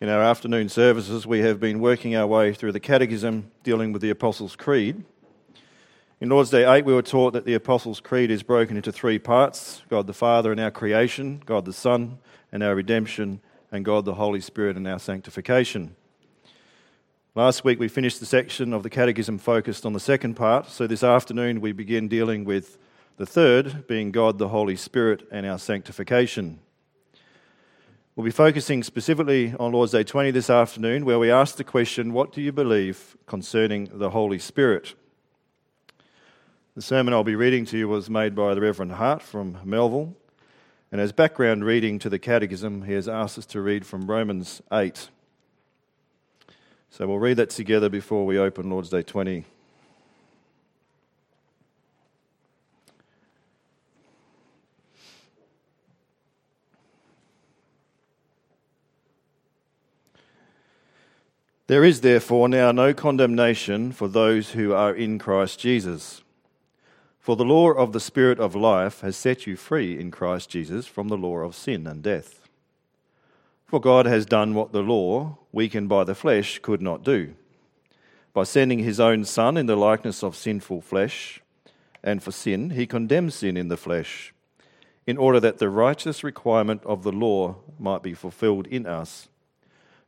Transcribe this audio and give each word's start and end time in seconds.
In 0.00 0.08
our 0.08 0.22
afternoon 0.22 0.68
services, 0.68 1.24
we 1.24 1.38
have 1.40 1.60
been 1.60 1.78
working 1.78 2.16
our 2.16 2.26
way 2.26 2.52
through 2.52 2.72
the 2.72 2.80
Catechism 2.80 3.52
dealing 3.62 3.92
with 3.92 4.02
the 4.02 4.10
Apostles' 4.10 4.56
Creed. 4.56 5.04
In 6.20 6.28
Lord's 6.30 6.50
Day 6.50 6.68
8, 6.68 6.84
we 6.84 6.92
were 6.92 7.00
taught 7.00 7.32
that 7.32 7.44
the 7.44 7.54
Apostles' 7.54 8.00
Creed 8.00 8.28
is 8.28 8.42
broken 8.42 8.76
into 8.76 8.90
three 8.90 9.20
parts 9.20 9.82
God 9.88 10.08
the 10.08 10.12
Father 10.12 10.50
and 10.50 10.60
our 10.60 10.72
creation, 10.72 11.40
God 11.46 11.64
the 11.64 11.72
Son 11.72 12.18
and 12.50 12.60
our 12.60 12.74
redemption, 12.74 13.40
and 13.70 13.84
God 13.84 14.04
the 14.04 14.14
Holy 14.14 14.40
Spirit 14.40 14.76
and 14.76 14.88
our 14.88 14.98
sanctification. 14.98 15.94
Last 17.36 17.62
week, 17.62 17.78
we 17.78 17.86
finished 17.86 18.18
the 18.18 18.26
section 18.26 18.72
of 18.72 18.82
the 18.82 18.90
Catechism 18.90 19.38
focused 19.38 19.86
on 19.86 19.92
the 19.92 20.00
second 20.00 20.34
part, 20.34 20.70
so 20.70 20.88
this 20.88 21.04
afternoon, 21.04 21.60
we 21.60 21.70
begin 21.70 22.08
dealing 22.08 22.44
with 22.44 22.78
the 23.16 23.26
third, 23.26 23.86
being 23.86 24.10
God 24.10 24.38
the 24.38 24.48
Holy 24.48 24.74
Spirit 24.74 25.24
and 25.30 25.46
our 25.46 25.58
sanctification. 25.58 26.58
We'll 28.16 28.24
be 28.24 28.30
focusing 28.30 28.84
specifically 28.84 29.54
on 29.58 29.72
Lord's 29.72 29.90
Day 29.90 30.04
20 30.04 30.30
this 30.30 30.48
afternoon, 30.48 31.04
where 31.04 31.18
we 31.18 31.32
ask 31.32 31.56
the 31.56 31.64
question, 31.64 32.12
What 32.12 32.32
do 32.32 32.40
you 32.40 32.52
believe 32.52 33.16
concerning 33.26 33.88
the 33.92 34.10
Holy 34.10 34.38
Spirit? 34.38 34.94
The 36.76 36.82
sermon 36.82 37.12
I'll 37.12 37.24
be 37.24 37.34
reading 37.34 37.64
to 37.66 37.76
you 37.76 37.88
was 37.88 38.08
made 38.08 38.36
by 38.36 38.54
the 38.54 38.60
Reverend 38.60 38.92
Hart 38.92 39.20
from 39.20 39.58
Melville, 39.64 40.14
and 40.92 41.00
as 41.00 41.10
background 41.10 41.64
reading 41.64 41.98
to 41.98 42.08
the 42.08 42.20
Catechism, 42.20 42.82
he 42.82 42.92
has 42.92 43.08
asked 43.08 43.36
us 43.36 43.46
to 43.46 43.60
read 43.60 43.84
from 43.84 44.08
Romans 44.08 44.62
8. 44.72 45.08
So 46.90 47.08
we'll 47.08 47.18
read 47.18 47.38
that 47.38 47.50
together 47.50 47.88
before 47.88 48.24
we 48.24 48.38
open 48.38 48.70
Lord's 48.70 48.90
Day 48.90 49.02
20. 49.02 49.44
There 61.66 61.84
is 61.84 62.02
therefore 62.02 62.50
now 62.50 62.72
no 62.72 62.92
condemnation 62.92 63.90
for 63.90 64.06
those 64.06 64.50
who 64.50 64.74
are 64.74 64.94
in 64.94 65.18
Christ 65.18 65.58
Jesus. 65.58 66.22
For 67.18 67.36
the 67.36 67.44
law 67.44 67.70
of 67.70 67.92
the 67.92 68.00
Spirit 68.00 68.38
of 68.38 68.54
life 68.54 69.00
has 69.00 69.16
set 69.16 69.46
you 69.46 69.56
free 69.56 69.98
in 69.98 70.10
Christ 70.10 70.50
Jesus 70.50 70.86
from 70.86 71.08
the 71.08 71.16
law 71.16 71.38
of 71.38 71.54
sin 71.54 71.86
and 71.86 72.02
death. 72.02 72.46
For 73.64 73.80
God 73.80 74.04
has 74.04 74.26
done 74.26 74.52
what 74.52 74.72
the 74.72 74.82
law, 74.82 75.38
weakened 75.52 75.88
by 75.88 76.04
the 76.04 76.14
flesh, 76.14 76.58
could 76.58 76.82
not 76.82 77.02
do. 77.02 77.34
By 78.34 78.42
sending 78.42 78.80
his 78.80 79.00
own 79.00 79.24
Son 79.24 79.56
in 79.56 79.64
the 79.64 79.74
likeness 79.74 80.22
of 80.22 80.36
sinful 80.36 80.82
flesh, 80.82 81.40
and 82.02 82.22
for 82.22 82.30
sin, 82.30 82.70
he 82.70 82.86
condemned 82.86 83.32
sin 83.32 83.56
in 83.56 83.68
the 83.68 83.78
flesh, 83.78 84.34
in 85.06 85.16
order 85.16 85.40
that 85.40 85.56
the 85.56 85.70
righteous 85.70 86.22
requirement 86.22 86.84
of 86.84 87.04
the 87.04 87.12
law 87.12 87.56
might 87.78 88.02
be 88.02 88.12
fulfilled 88.12 88.66
in 88.66 88.84
us 88.84 89.28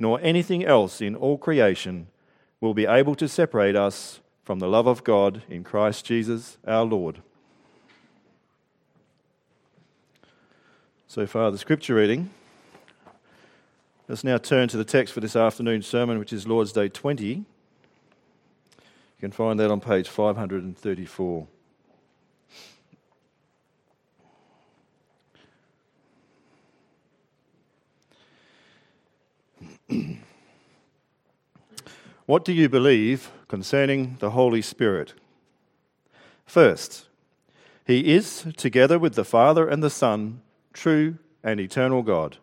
nor 0.00 0.18
anything 0.22 0.64
else 0.64 1.00
in 1.00 1.14
all 1.14 1.38
creation 1.38 2.08
will 2.60 2.74
be 2.74 2.86
able 2.86 3.14
to 3.14 3.28
separate 3.28 3.76
us 3.76 4.20
from 4.42 4.58
the 4.58 4.66
love 4.66 4.86
of 4.86 5.04
God 5.04 5.42
in 5.48 5.62
Christ 5.62 6.06
Jesus 6.06 6.58
our 6.66 6.84
Lord. 6.84 7.20
So 11.06 11.26
far, 11.26 11.50
the 11.50 11.58
scripture 11.58 11.94
reading. 11.96 12.30
Let's 14.08 14.24
now 14.24 14.38
turn 14.38 14.68
to 14.68 14.76
the 14.76 14.84
text 14.84 15.12
for 15.12 15.20
this 15.20 15.36
afternoon's 15.36 15.86
sermon, 15.86 16.18
which 16.18 16.32
is 16.32 16.46
Lord's 16.46 16.72
Day 16.72 16.88
20. 16.88 17.26
You 17.26 17.44
can 19.20 19.30
find 19.30 19.60
that 19.60 19.70
on 19.70 19.80
page 19.80 20.08
534. 20.08 21.46
what 32.26 32.44
do 32.44 32.52
you 32.52 32.68
believe 32.68 33.30
concerning 33.48 34.16
the 34.20 34.30
Holy 34.30 34.62
Spirit? 34.62 35.14
First, 36.46 37.06
he 37.86 38.12
is, 38.12 38.46
together 38.56 38.98
with 38.98 39.14
the 39.14 39.24
Father 39.24 39.68
and 39.68 39.82
the 39.82 39.90
Son, 39.90 40.42
true 40.72 41.18
and 41.42 41.58
eternal 41.58 42.02
God. 42.02 42.36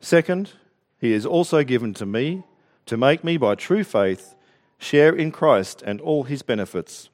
Second, 0.00 0.52
he 0.98 1.12
is 1.12 1.26
also 1.26 1.62
given 1.62 1.92
to 1.94 2.06
me 2.06 2.44
to 2.86 2.96
make 2.96 3.22
me 3.22 3.36
by 3.36 3.54
true 3.54 3.84
faith 3.84 4.34
share 4.78 5.14
in 5.14 5.30
Christ 5.30 5.82
and 5.82 6.00
all 6.00 6.24
his 6.24 6.42
benefits, 6.42 7.10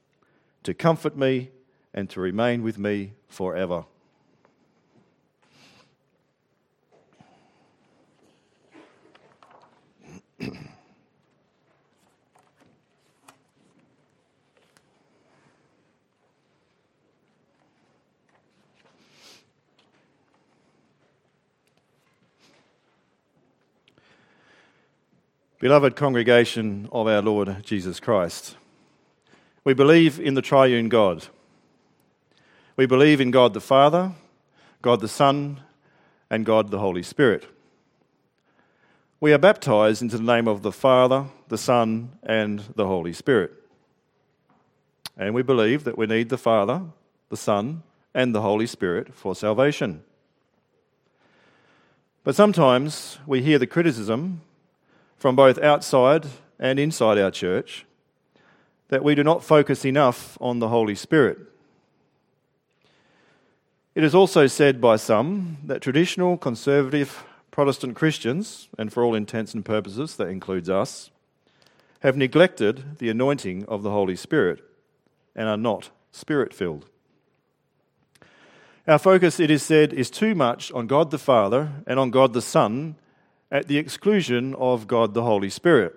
to 0.63 0.73
comfort 0.73 1.17
me 1.17 1.51
and 1.93 2.09
to 2.09 2.21
remain 2.21 2.63
with 2.63 2.77
me 2.77 3.13
forever. 3.27 3.85
Beloved 25.59 25.95
congregation 25.95 26.87
of 26.91 27.07
our 27.07 27.19
Lord 27.19 27.63
Jesus 27.63 27.99
Christ, 27.99 28.55
we 29.63 29.73
believe 29.73 30.19
in 30.19 30.35
the 30.35 30.41
triune 30.43 30.87
God. 30.87 31.25
We 32.75 32.85
believe 32.85 33.19
in 33.19 33.31
God 33.31 33.55
the 33.55 33.59
Father, 33.59 34.11
God 34.83 35.01
the 35.01 35.07
Son, 35.07 35.61
and 36.29 36.45
God 36.45 36.69
the 36.69 36.77
Holy 36.77 37.01
Spirit. 37.01 37.47
We 39.19 39.33
are 39.33 39.39
baptized 39.39 40.03
into 40.03 40.17
the 40.17 40.23
name 40.23 40.47
of 40.47 40.61
the 40.61 40.71
Father, 40.71 41.25
the 41.47 41.57
Son, 41.57 42.11
and 42.21 42.59
the 42.75 42.85
Holy 42.85 43.13
Spirit. 43.13 43.51
And 45.17 45.33
we 45.33 45.41
believe 45.41 45.85
that 45.85 45.97
we 45.97 46.05
need 46.05 46.29
the 46.29 46.37
Father, 46.37 46.83
the 47.29 47.37
Son, 47.37 47.81
and 48.13 48.35
the 48.35 48.41
Holy 48.41 48.67
Spirit 48.67 49.15
for 49.15 49.33
salvation. 49.33 50.03
But 52.23 52.35
sometimes 52.35 53.17
we 53.25 53.41
hear 53.41 53.57
the 53.57 53.65
criticism 53.65 54.41
from 55.17 55.35
both 55.35 55.57
outside 55.59 56.27
and 56.59 56.79
inside 56.79 57.17
our 57.17 57.31
church 57.31 57.85
that 58.89 59.03
we 59.03 59.15
do 59.15 59.23
not 59.23 59.43
focus 59.43 59.85
enough 59.85 60.37
on 60.39 60.59
the 60.59 60.69
Holy 60.69 60.95
Spirit. 60.95 61.37
It 63.95 64.03
is 64.03 64.15
also 64.15 64.47
said 64.47 64.79
by 64.79 64.95
some 64.95 65.57
that 65.65 65.81
traditional 65.81 66.37
conservative 66.37 67.23
Protestant 67.51 67.95
Christians, 67.95 68.69
and 68.77 68.93
for 68.93 69.03
all 69.03 69.15
intents 69.15 69.55
and 69.55 69.65
purposes 69.65 70.15
that 70.17 70.27
includes 70.27 70.69
us, 70.69 71.09
have 72.01 72.15
neglected 72.15 72.99
the 72.99 73.09
anointing 73.09 73.65
of 73.65 73.81
the 73.81 73.89
Holy 73.89 74.15
Spirit 74.15 74.63
and 75.35 75.49
are 75.49 75.57
not 75.57 75.89
spirit 76.11 76.53
filled. 76.53 76.85
Our 78.87 78.99
focus, 78.99 79.39
it 79.39 79.49
is 79.49 79.63
said, 79.63 79.91
is 79.91 80.11
too 80.11 80.35
much 80.35 80.71
on 80.71 80.85
God 80.85 81.09
the 81.09 81.17
Father 81.17 81.71
and 81.87 81.99
on 81.99 82.11
God 82.11 82.33
the 82.33 82.41
Son 82.41 82.95
at 83.51 83.67
the 83.67 83.77
exclusion 83.77 84.53
of 84.55 84.87
God 84.87 85.13
the 85.13 85.23
Holy 85.23 85.49
Spirit. 85.49 85.95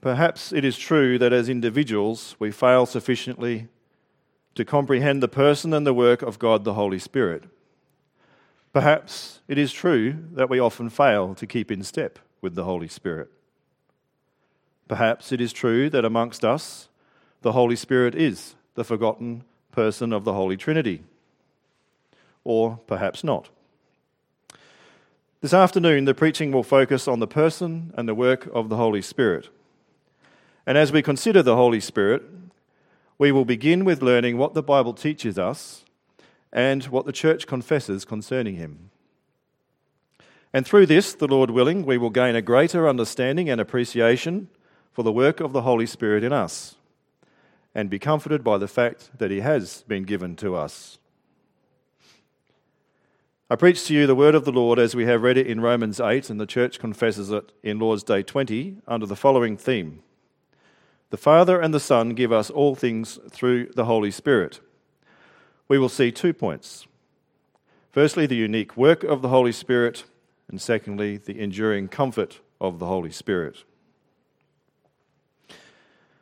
Perhaps 0.00 0.52
it 0.52 0.64
is 0.64 0.76
true 0.76 1.18
that 1.18 1.32
as 1.32 1.48
individuals 1.48 2.36
we 2.38 2.50
fail 2.50 2.84
sufficiently 2.84 3.68
to 4.54 4.64
comprehend 4.64 5.22
the 5.22 5.28
person 5.28 5.72
and 5.72 5.86
the 5.86 5.94
work 5.94 6.20
of 6.20 6.38
God 6.38 6.64
the 6.64 6.74
Holy 6.74 6.98
Spirit. 6.98 7.44
Perhaps 8.72 9.40
it 9.48 9.56
is 9.56 9.72
true 9.72 10.16
that 10.32 10.50
we 10.50 10.58
often 10.58 10.90
fail 10.90 11.34
to 11.34 11.46
keep 11.46 11.70
in 11.70 11.82
step 11.82 12.18
with 12.40 12.54
the 12.54 12.64
Holy 12.64 12.88
Spirit. 12.88 13.30
Perhaps 14.88 15.32
it 15.32 15.40
is 15.40 15.52
true 15.52 15.88
that 15.88 16.04
amongst 16.04 16.44
us, 16.44 16.88
the 17.40 17.52
Holy 17.52 17.76
Spirit 17.76 18.14
is 18.14 18.54
the 18.74 18.84
forgotten 18.84 19.44
person 19.72 20.12
of 20.12 20.24
the 20.24 20.34
Holy 20.34 20.56
Trinity. 20.56 21.02
Or 22.44 22.78
perhaps 22.86 23.24
not. 23.24 23.48
This 25.44 25.52
afternoon, 25.52 26.06
the 26.06 26.14
preaching 26.14 26.52
will 26.52 26.62
focus 26.62 27.06
on 27.06 27.18
the 27.18 27.26
person 27.26 27.92
and 27.98 28.08
the 28.08 28.14
work 28.14 28.48
of 28.54 28.70
the 28.70 28.76
Holy 28.76 29.02
Spirit. 29.02 29.50
And 30.64 30.78
as 30.78 30.90
we 30.90 31.02
consider 31.02 31.42
the 31.42 31.54
Holy 31.54 31.80
Spirit, 31.80 32.22
we 33.18 33.30
will 33.30 33.44
begin 33.44 33.84
with 33.84 34.00
learning 34.00 34.38
what 34.38 34.54
the 34.54 34.62
Bible 34.62 34.94
teaches 34.94 35.38
us 35.38 35.84
and 36.50 36.84
what 36.84 37.04
the 37.04 37.12
church 37.12 37.46
confesses 37.46 38.06
concerning 38.06 38.54
him. 38.54 38.88
And 40.54 40.66
through 40.66 40.86
this, 40.86 41.12
the 41.12 41.28
Lord 41.28 41.50
willing, 41.50 41.84
we 41.84 41.98
will 41.98 42.08
gain 42.08 42.34
a 42.34 42.40
greater 42.40 42.88
understanding 42.88 43.50
and 43.50 43.60
appreciation 43.60 44.48
for 44.92 45.02
the 45.02 45.12
work 45.12 45.40
of 45.40 45.52
the 45.52 45.60
Holy 45.60 45.84
Spirit 45.84 46.24
in 46.24 46.32
us 46.32 46.76
and 47.74 47.90
be 47.90 47.98
comforted 47.98 48.42
by 48.42 48.56
the 48.56 48.66
fact 48.66 49.10
that 49.18 49.30
he 49.30 49.40
has 49.40 49.84
been 49.86 50.04
given 50.04 50.36
to 50.36 50.54
us. 50.54 50.98
I 53.50 53.56
preach 53.56 53.84
to 53.84 53.94
you 53.94 54.06
the 54.06 54.14
word 54.14 54.34
of 54.34 54.46
the 54.46 54.52
Lord 54.52 54.78
as 54.78 54.96
we 54.96 55.04
have 55.04 55.22
read 55.22 55.36
it 55.36 55.46
in 55.46 55.60
Romans 55.60 56.00
8, 56.00 56.30
and 56.30 56.40
the 56.40 56.46
church 56.46 56.78
confesses 56.78 57.30
it 57.30 57.52
in 57.62 57.78
Lord's 57.78 58.02
Day 58.02 58.22
20 58.22 58.78
under 58.88 59.04
the 59.04 59.14
following 59.14 59.58
theme 59.58 60.02
The 61.10 61.18
Father 61.18 61.60
and 61.60 61.74
the 61.74 61.78
Son 61.78 62.14
give 62.14 62.32
us 62.32 62.48
all 62.48 62.74
things 62.74 63.18
through 63.28 63.66
the 63.74 63.84
Holy 63.84 64.10
Spirit. 64.10 64.60
We 65.68 65.78
will 65.78 65.90
see 65.90 66.10
two 66.10 66.32
points. 66.32 66.86
Firstly, 67.90 68.24
the 68.24 68.34
unique 68.34 68.78
work 68.78 69.04
of 69.04 69.20
the 69.20 69.28
Holy 69.28 69.52
Spirit, 69.52 70.04
and 70.48 70.58
secondly, 70.58 71.18
the 71.18 71.38
enduring 71.38 71.88
comfort 71.88 72.40
of 72.62 72.78
the 72.78 72.86
Holy 72.86 73.12
Spirit. 73.12 73.64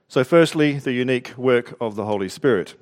So, 0.09 0.25
firstly, 0.25 0.81
the 0.81 0.93
unique 0.93 1.39
work 1.39 1.77
of 1.81 1.95
the 1.95 2.05
Holy 2.05 2.29
Spirit. 2.29 2.75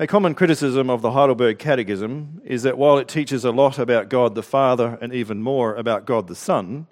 A 0.00 0.06
common 0.06 0.36
criticism 0.36 0.88
of 0.90 1.02
the 1.02 1.10
Heidelberg 1.10 1.58
Catechism 1.58 2.40
is 2.44 2.62
that 2.62 2.78
while 2.78 2.98
it 2.98 3.08
teaches 3.08 3.44
a 3.44 3.50
lot 3.50 3.80
about 3.80 4.08
God 4.08 4.36
the 4.36 4.44
Father 4.44 4.96
and 5.00 5.12
even 5.12 5.42
more 5.42 5.74
about 5.74 6.06
God 6.06 6.28
the 6.28 6.36
Son, 6.36 6.86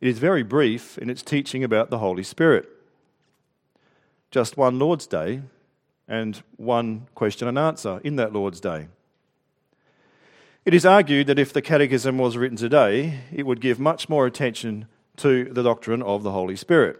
it 0.00 0.08
is 0.08 0.18
very 0.18 0.42
brief 0.42 0.98
in 0.98 1.08
its 1.08 1.22
teaching 1.22 1.62
about 1.62 1.90
the 1.90 1.98
Holy 1.98 2.24
Spirit. 2.24 2.68
Just 4.32 4.56
one 4.56 4.80
Lord's 4.80 5.06
Day 5.06 5.42
and 6.08 6.42
one 6.56 7.06
question 7.14 7.46
and 7.46 7.56
answer 7.56 8.00
in 8.02 8.16
that 8.16 8.32
Lord's 8.32 8.58
Day. 8.58 8.88
It 10.64 10.74
is 10.74 10.84
argued 10.84 11.28
that 11.28 11.38
if 11.38 11.52
the 11.52 11.62
Catechism 11.62 12.18
was 12.18 12.36
written 12.36 12.56
today, 12.56 13.20
it 13.32 13.46
would 13.46 13.60
give 13.60 13.78
much 13.78 14.08
more 14.08 14.26
attention 14.26 14.88
to 15.18 15.44
the 15.44 15.62
doctrine 15.62 16.02
of 16.02 16.24
the 16.24 16.32
Holy 16.32 16.56
Spirit. 16.56 16.98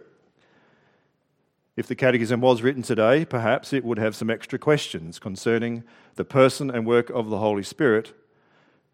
If 1.75 1.87
the 1.87 1.95
Catechism 1.95 2.39
was 2.39 2.61
written 2.61 2.83
today, 2.83 3.25
perhaps 3.25 3.73
it 3.73 3.83
would 3.83 3.99
have 3.99 4.15
some 4.15 4.29
extra 4.29 4.57
questions 4.57 5.19
concerning 5.19 5.83
the 6.15 6.23
person 6.23 6.71
and 6.71 6.85
work 6.85 7.09
of 7.09 7.29
the 7.29 7.39
Holy 7.39 7.63
Spirit. 7.63 8.13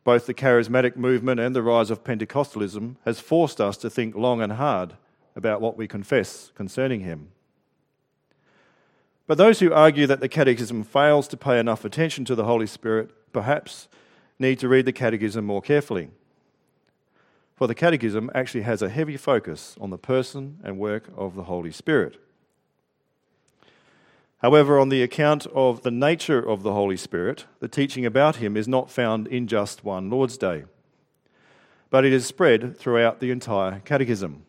Both 0.04 0.26
the 0.26 0.34
charismatic 0.34 0.96
movement 0.96 1.40
and 1.40 1.56
the 1.56 1.62
rise 1.62 1.92
of 1.92 2.04
Pentecostalism 2.04 2.96
has 3.06 3.20
forced 3.20 3.62
us 3.62 3.78
to 3.78 3.90
think 3.90 4.16
long 4.16 4.42
and 4.42 4.54
hard 4.54 4.94
about 5.36 5.62
what 5.62 5.78
we 5.78 5.88
confess 5.88 6.52
concerning 6.56 7.02
him. 7.02 7.30
But 9.28 9.38
those 9.38 9.60
who 9.60 9.72
argue 9.72 10.08
that 10.08 10.20
the 10.20 10.28
Catechism 10.28 10.84
fails 10.84 11.28
to 11.28 11.38
pay 11.38 11.60
enough 11.60 11.86
attention 11.86 12.26
to 12.26 12.36
the 12.36 12.46
Holy 12.46 12.68
Spirit 12.68 13.12
perhaps 13.32 13.88
need 14.40 14.58
to 14.58 14.68
read 14.68 14.86
the 14.86 14.92
Catechism 14.92 15.46
more 15.46 15.62
carefully. 15.62 16.10
For 17.56 17.68
the 17.68 17.76
Catechism 17.76 18.32
actually 18.34 18.64
has 18.64 18.82
a 18.82 18.90
heavy 18.90 19.18
focus 19.18 19.76
on 19.80 19.92
the 19.92 20.00
person 20.00 20.60
and 20.64 20.80
work 20.80 21.10
of 21.16 21.36
the 21.36 21.44
Holy 21.44 21.72
Spirit. 21.72 22.20
However, 24.42 24.80
on 24.80 24.90
the 24.90 25.04
account 25.04 25.46
of 25.54 25.84
the 25.84 25.92
nature 25.92 26.40
of 26.40 26.64
the 26.64 26.74
Holy 26.74 26.98
Spirit, 26.98 27.46
the 27.60 27.68
teaching 27.68 28.08
about 28.08 28.38
him 28.38 28.58
is 28.58 28.68
not 28.68 28.90
found 28.90 29.28
in 29.28 29.48
just 29.48 29.84
one 29.84 30.10
Lord's 30.10 30.36
Day, 30.36 30.64
but 31.92 32.06
it 32.06 32.12
is 32.12 32.26
spread 32.26 32.76
throughout 32.76 33.20
the 33.20 33.30
entire 33.30 33.82
Catechism. 33.86 34.44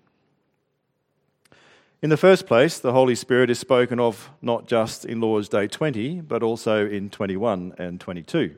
In 2.01 2.09
the 2.09 2.17
first 2.17 2.47
place, 2.47 2.79
the 2.79 2.93
Holy 2.93 3.15
Spirit 3.15 3.51
is 3.51 3.59
spoken 3.59 4.01
of 4.01 4.31
not 4.41 4.67
just 4.67 5.05
in 5.05 5.21
Lord's 5.21 5.51
Day 5.51 5.69
20, 5.69 6.23
but 6.23 6.43
also 6.43 6.89
in 6.89 7.11
21 7.11 7.75
and 7.77 8.01
22. 8.01 8.57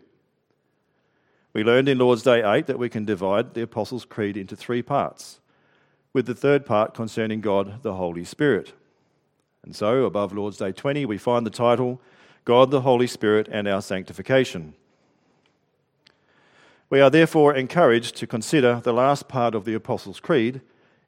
We 1.52 1.64
learned 1.64 1.88
in 1.88 1.98
Lord's 1.98 2.22
Day 2.22 2.42
8 2.42 2.66
that 2.66 2.78
we 2.78 2.88
can 2.88 3.04
divide 3.04 3.54
the 3.54 3.62
Apostles' 3.62 4.04
Creed 4.04 4.36
into 4.36 4.54
three 4.54 4.82
parts, 4.82 5.40
with 6.12 6.26
the 6.26 6.34
third 6.34 6.64
part 6.64 6.94
concerning 6.94 7.40
God 7.40 7.82
the 7.82 7.94
Holy 7.94 8.24
Spirit. 8.24 8.72
And 9.64 9.74
so, 9.74 10.04
above 10.04 10.32
Lord's 10.32 10.58
Day 10.58 10.72
20, 10.72 11.06
we 11.06 11.16
find 11.16 11.46
the 11.46 11.50
title 11.50 12.00
God, 12.44 12.70
the 12.70 12.82
Holy 12.82 13.06
Spirit, 13.06 13.48
and 13.50 13.66
Our 13.66 13.80
Sanctification. 13.80 14.74
We 16.90 17.00
are 17.00 17.08
therefore 17.08 17.54
encouraged 17.54 18.16
to 18.16 18.26
consider 18.26 18.80
the 18.84 18.92
last 18.92 19.26
part 19.26 19.54
of 19.54 19.64
the 19.64 19.72
Apostles' 19.72 20.20
Creed 20.20 20.60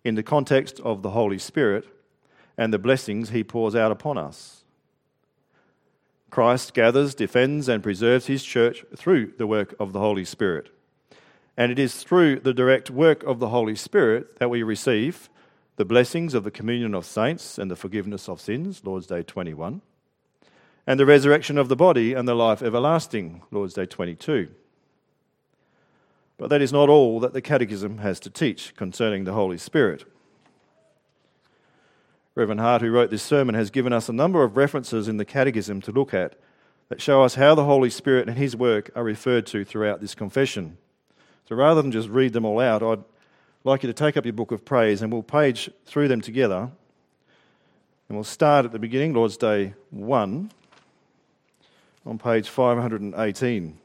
in 0.02 0.14
the 0.14 0.22
context 0.22 0.80
of 0.80 1.02
the 1.02 1.10
Holy 1.10 1.38
Spirit 1.38 1.86
and 2.56 2.72
the 2.72 2.78
blessings 2.78 3.28
he 3.28 3.44
pours 3.44 3.76
out 3.76 3.92
upon 3.92 4.16
us. 4.16 4.64
Christ 6.30 6.72
gathers, 6.72 7.14
defends, 7.14 7.68
and 7.68 7.82
preserves 7.82 8.26
his 8.26 8.42
church 8.42 8.84
through 8.96 9.34
the 9.36 9.46
work 9.46 9.74
of 9.78 9.92
the 9.92 10.00
Holy 10.00 10.24
Spirit. 10.24 10.70
And 11.58 11.70
it 11.70 11.78
is 11.78 12.02
through 12.02 12.40
the 12.40 12.54
direct 12.54 12.90
work 12.90 13.22
of 13.24 13.38
the 13.38 13.50
Holy 13.50 13.76
Spirit 13.76 14.38
that 14.38 14.50
we 14.50 14.62
receive 14.62 15.28
the 15.76 15.84
blessings 15.84 16.34
of 16.34 16.42
the 16.42 16.50
communion 16.50 16.94
of 16.94 17.04
saints 17.04 17.58
and 17.58 17.70
the 17.70 17.76
forgiveness 17.76 18.28
of 18.28 18.40
sins, 18.40 18.82
Lord's 18.82 19.06
Day 19.06 19.22
21, 19.22 19.82
and 20.86 20.98
the 20.98 21.06
resurrection 21.06 21.58
of 21.58 21.68
the 21.68 21.76
body 21.76 22.14
and 22.14 22.26
the 22.26 22.34
life 22.34 22.62
everlasting, 22.62 23.42
Lord's 23.50 23.74
Day 23.74 23.86
22. 23.86 24.48
But 26.38 26.50
that 26.50 26.62
is 26.62 26.72
not 26.72 26.88
all 26.88 27.20
that 27.20 27.32
the 27.32 27.42
Catechism 27.42 27.98
has 27.98 28.20
to 28.20 28.30
teach 28.30 28.74
concerning 28.76 29.24
the 29.24 29.32
Holy 29.32 29.58
Spirit. 29.58 30.04
Reverend 32.34 32.60
Hart, 32.60 32.82
who 32.82 32.90
wrote 32.90 33.10
this 33.10 33.22
sermon, 33.22 33.54
has 33.54 33.70
given 33.70 33.92
us 33.92 34.08
a 34.08 34.14
number 34.14 34.44
of 34.44 34.56
references 34.56 35.08
in 35.08 35.16
the 35.16 35.24
Catechism 35.24 35.80
to 35.82 35.92
look 35.92 36.12
at 36.12 36.38
that 36.88 37.00
show 37.00 37.22
us 37.22 37.34
how 37.34 37.54
the 37.54 37.64
Holy 37.64 37.90
Spirit 37.90 38.28
and 38.28 38.38
His 38.38 38.54
work 38.54 38.90
are 38.94 39.02
referred 39.02 39.46
to 39.46 39.64
throughout 39.64 40.00
this 40.00 40.14
confession. 40.14 40.78
So 41.48 41.56
rather 41.56 41.82
than 41.82 41.92
just 41.92 42.08
read 42.08 42.32
them 42.32 42.44
all 42.44 42.60
out, 42.60 42.82
I'd 42.82 43.04
like 43.66 43.82
you 43.82 43.88
to 43.88 43.92
take 43.92 44.16
up 44.16 44.24
your 44.24 44.32
book 44.32 44.52
of 44.52 44.64
praise 44.64 45.02
and 45.02 45.12
we'll 45.12 45.24
page 45.24 45.68
through 45.86 46.06
them 46.06 46.20
together. 46.20 46.70
And 48.08 48.16
we'll 48.16 48.22
start 48.22 48.64
at 48.64 48.70
the 48.70 48.78
beginning, 48.78 49.12
Lord's 49.12 49.36
Day 49.36 49.74
1, 49.90 50.52
on 52.06 52.18
page 52.18 52.48
518. 52.48 53.76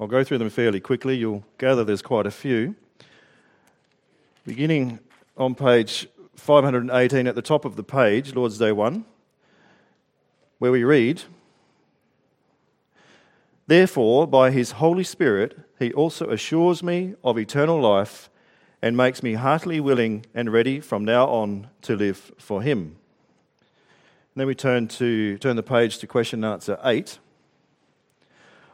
I'll 0.00 0.06
go 0.06 0.24
through 0.24 0.38
them 0.38 0.48
fairly 0.48 0.80
quickly. 0.80 1.16
You'll 1.16 1.44
gather 1.58 1.84
there's 1.84 2.00
quite 2.00 2.26
a 2.26 2.30
few. 2.30 2.74
Beginning 4.46 5.00
on 5.36 5.54
page 5.54 6.08
518 6.36 7.26
at 7.26 7.34
the 7.34 7.42
top 7.42 7.66
of 7.66 7.76
the 7.76 7.84
page, 7.84 8.34
Lord's 8.34 8.56
Day 8.56 8.72
1, 8.72 9.04
where 10.58 10.72
we 10.72 10.82
read, 10.82 11.22
Therefore, 13.66 14.26
by 14.26 14.50
his 14.52 14.72
Holy 14.72 15.04
Spirit, 15.04 15.58
he 15.78 15.92
also 15.92 16.30
assures 16.30 16.82
me 16.82 17.14
of 17.24 17.36
eternal 17.36 17.80
life 17.80 18.30
and 18.80 18.96
makes 18.96 19.22
me 19.22 19.34
heartily 19.34 19.80
willing 19.80 20.24
and 20.34 20.52
ready 20.52 20.80
from 20.80 21.04
now 21.04 21.26
on 21.26 21.68
to 21.82 21.96
live 21.96 22.32
for 22.38 22.62
him. 22.62 22.96
And 24.34 24.42
then 24.42 24.46
we 24.46 24.54
turn 24.54 24.86
to 24.88 25.38
turn 25.38 25.56
the 25.56 25.62
page 25.62 25.98
to 25.98 26.06
question 26.06 26.44
and 26.44 26.52
answer 26.52 26.78
8. 26.84 27.18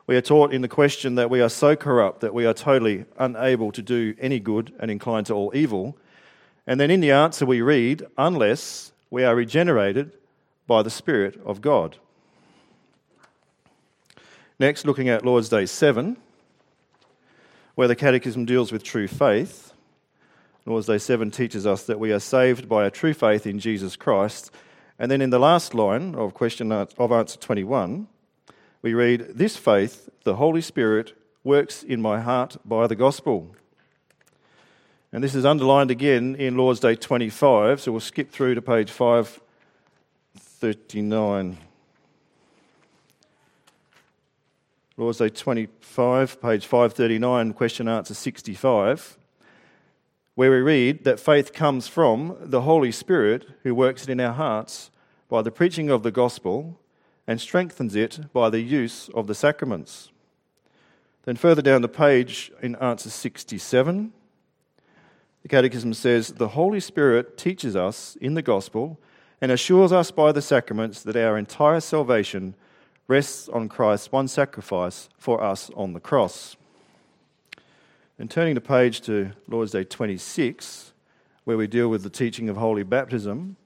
We 0.07 0.17
are 0.17 0.21
taught 0.21 0.53
in 0.53 0.61
the 0.61 0.69
question 0.69 1.15
that 1.15 1.31
we 1.31 1.41
are 1.41 1.49
so 1.49 1.77
corrupt 1.77 2.21
that 2.21 2.35
we 2.35 2.45
are 2.45 2.53
totally 2.53 3.07
unable 3.19 3.73
to 3.73 3.81
do 3.81 4.15
any 4.21 4.41
good 4.41 4.75
and 4.79 4.91
inclined 4.91 5.27
to 5.27 5.35
all 5.35 5.53
evil. 5.55 5.97
And 6.67 6.79
then 6.79 6.91
in 6.91 7.01
the 7.01 7.13
answer 7.13 7.47
we 7.47 7.63
read, 7.63 8.05
unless 8.19 8.93
we 9.09 9.25
are 9.25 9.35
regenerated 9.35 10.13
by 10.67 10.83
the 10.83 10.91
Spirit 10.91 11.41
of 11.47 11.61
God. 11.61 11.97
Next, 14.59 14.85
looking 14.85 15.09
at 15.09 15.25
Lord's 15.25 15.49
Day 15.49 15.65
7, 15.67 16.17
where 17.75 17.89
the 17.89 17.97
Catechism 17.97 18.45
deals 18.45 18.71
with 18.71 18.85
true 18.85 19.09
faith. 19.09 19.73
Lord's 20.67 20.87
Day 20.87 20.99
7 20.99 21.31
teaches 21.31 21.67
us 21.67 21.85
that 21.85 21.99
we 21.99 22.13
are 22.13 22.21
saved 22.21 22.69
by 22.69 22.85
a 22.85 22.91
true 22.91 23.15
faith 23.15 23.47
in 23.47 23.59
Jesus 23.59 23.97
Christ. 23.97 24.51
And 24.99 25.11
then 25.11 25.23
in 25.23 25.31
the 25.31 25.39
last 25.39 25.73
line 25.75 26.15
of 26.15 26.35
question 26.35 26.71
of 26.71 27.13
answer 27.13 27.39
21, 27.39 28.09
we 28.83 28.93
read, 28.95 29.33
This 29.35 29.57
faith, 29.57 30.11
the 30.25 30.37
Holy 30.37 30.61
Spirit, 30.61 31.15
works 31.43 31.83
in 31.83 32.03
my 32.03 32.21
heart 32.21 32.59
by 32.65 32.87
the 32.87 32.95
gospel. 32.95 33.57
And 35.13 35.25
this 35.25 35.35
is 35.35 35.45
underlined 35.45 35.91
again 35.91 36.37
in 36.37 36.57
Lord's 36.57 36.81
Day 36.81 36.95
25, 36.95 37.81
so 37.81 37.91
we'll 37.91 38.01
skip 38.01 38.31
through 38.31 38.55
to 38.55 38.63
page 38.63 38.91
539. 38.91 41.59
Lord's 44.99 45.19
Day 45.19 45.31
25, 45.31 46.43
page 46.43 46.67
539, 46.67 47.55
question 47.55 47.89
answer 47.89 48.13
65, 48.13 49.17
where 50.35 50.51
we 50.51 50.59
read 50.59 51.05
that 51.05 51.19
faith 51.19 51.55
comes 51.55 51.89
from 51.89 52.37
the 52.39 52.61
Holy 52.61 52.93
Spirit 52.93 53.47
who 53.63 53.75
works 53.75 54.03
it 54.03 54.11
in 54.11 54.21
our 54.21 54.35
hearts 54.35 54.91
by 55.31 55.41
the 55.41 55.51
preaching 55.51 55.89
of 55.89 56.03
the 56.03 56.11
gospel 56.11 56.79
and 57.27 57.41
strengthens 57.41 57.95
it 57.95 58.31
by 58.35 58.51
the 58.51 58.61
use 58.61 59.09
of 59.15 59.29
the 59.29 59.35
sacraments. 59.35 60.11
Then, 61.25 61.37
further 61.37 61.63
down 61.63 61.81
the 61.81 61.89
page 61.89 62.53
in 62.61 62.77
answer 62.77 63.09
67, 63.09 64.13
the 65.41 65.49
Catechism 65.49 65.95
says, 65.95 66.35
The 66.35 66.49
Holy 66.49 66.81
Spirit 66.81 67.39
teaches 67.39 67.75
us 67.75 68.19
in 68.21 68.35
the 68.35 68.43
gospel 68.43 69.01
and 69.41 69.51
assures 69.51 69.91
us 69.91 70.11
by 70.11 70.33
the 70.33 70.43
sacraments 70.43 71.03
that 71.03 71.17
our 71.17 71.39
entire 71.39 71.81
salvation 71.81 72.57
rests 73.09 73.49
on 73.49 73.69
Christ's 73.69 74.13
one 74.13 74.29
sacrifice 74.29 75.09
for 75.19 75.43
us 75.43 75.71
on 75.77 75.93
the 75.93 76.01
cross. 76.01 76.57
And 78.19 78.31
turning 78.31 78.55
the 78.55 78.61
page 78.61 79.01
to 79.03 79.33
Lord's 79.49 79.73
Day 79.73 79.85
26, 79.85 80.93
where 81.45 81.57
we 81.57 81.67
deal 81.67 81.89
with 81.89 82.03
the 82.03 82.11
teaching 82.11 82.49
of 82.49 82.57
holy 82.57 82.83
baptism, 82.85 83.57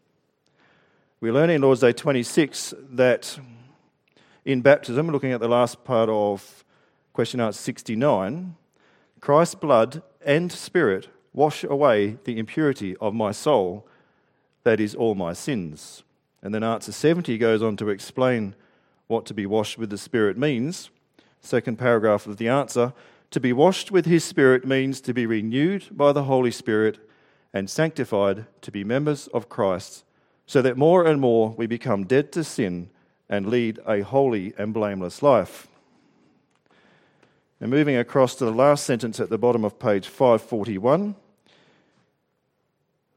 we 1.20 1.30
learn 1.30 1.50
in 1.50 1.62
Lord's 1.62 1.80
Day 1.80 1.92
26 1.92 2.74
that 2.90 3.38
in 4.44 4.60
baptism, 4.60 5.10
looking 5.10 5.32
at 5.32 5.40
the 5.40 5.48
last 5.48 5.84
part 5.84 6.08
of 6.08 6.64
question 7.12 7.40
answer 7.40 7.60
69, 7.60 8.54
Christ's 9.20 9.54
blood 9.56 10.02
and 10.24 10.52
spirit 10.52 11.08
wash 11.32 11.64
away 11.64 12.16
the 12.24 12.38
impurity 12.38 12.96
of 12.96 13.14
my 13.14 13.32
soul, 13.32 13.86
that 14.62 14.80
is, 14.80 14.94
all 14.94 15.14
my 15.14 15.32
sins. 15.32 16.02
And 16.42 16.54
then 16.54 16.62
answer 16.62 16.92
70 16.92 17.36
goes 17.38 17.62
on 17.62 17.76
to 17.78 17.88
explain 17.88 18.54
what 19.06 19.26
to 19.26 19.34
be 19.34 19.46
washed 19.46 19.78
with 19.78 19.90
the 19.90 19.98
Spirit 19.98 20.36
means. 20.36 20.90
Second 21.40 21.78
paragraph 21.78 22.26
of 22.26 22.36
the 22.36 22.48
answer 22.48 22.92
to 23.30 23.40
be 23.40 23.52
washed 23.52 23.90
with 23.90 24.06
His 24.06 24.24
Spirit 24.24 24.64
means 24.64 25.00
to 25.00 25.12
be 25.12 25.26
renewed 25.26 25.86
by 25.90 26.12
the 26.12 26.24
Holy 26.24 26.50
Spirit 26.50 26.98
and 27.52 27.68
sanctified 27.68 28.46
to 28.60 28.70
be 28.70 28.84
members 28.84 29.26
of 29.28 29.48
Christ, 29.48 30.04
so 30.46 30.62
that 30.62 30.76
more 30.76 31.04
and 31.04 31.20
more 31.20 31.50
we 31.50 31.66
become 31.66 32.04
dead 32.04 32.30
to 32.32 32.44
sin 32.44 32.90
and 33.28 33.48
lead 33.48 33.80
a 33.86 34.00
holy 34.02 34.54
and 34.58 34.72
blameless 34.72 35.22
life. 35.22 35.66
And 37.60 37.70
moving 37.70 37.96
across 37.96 38.34
to 38.36 38.44
the 38.44 38.50
last 38.52 38.84
sentence 38.84 39.18
at 39.18 39.30
the 39.30 39.38
bottom 39.38 39.64
of 39.64 39.78
page 39.78 40.06
541, 40.06 41.16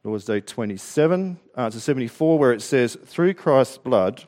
Lord's 0.04 0.26
Day 0.26 0.40
27, 0.40 1.38
answer 1.58 1.80
74, 1.80 2.40
where 2.40 2.54
it 2.54 2.62
says, 2.62 2.98
Through 3.06 3.34
Christ's 3.34 3.78
blood, 3.78 4.26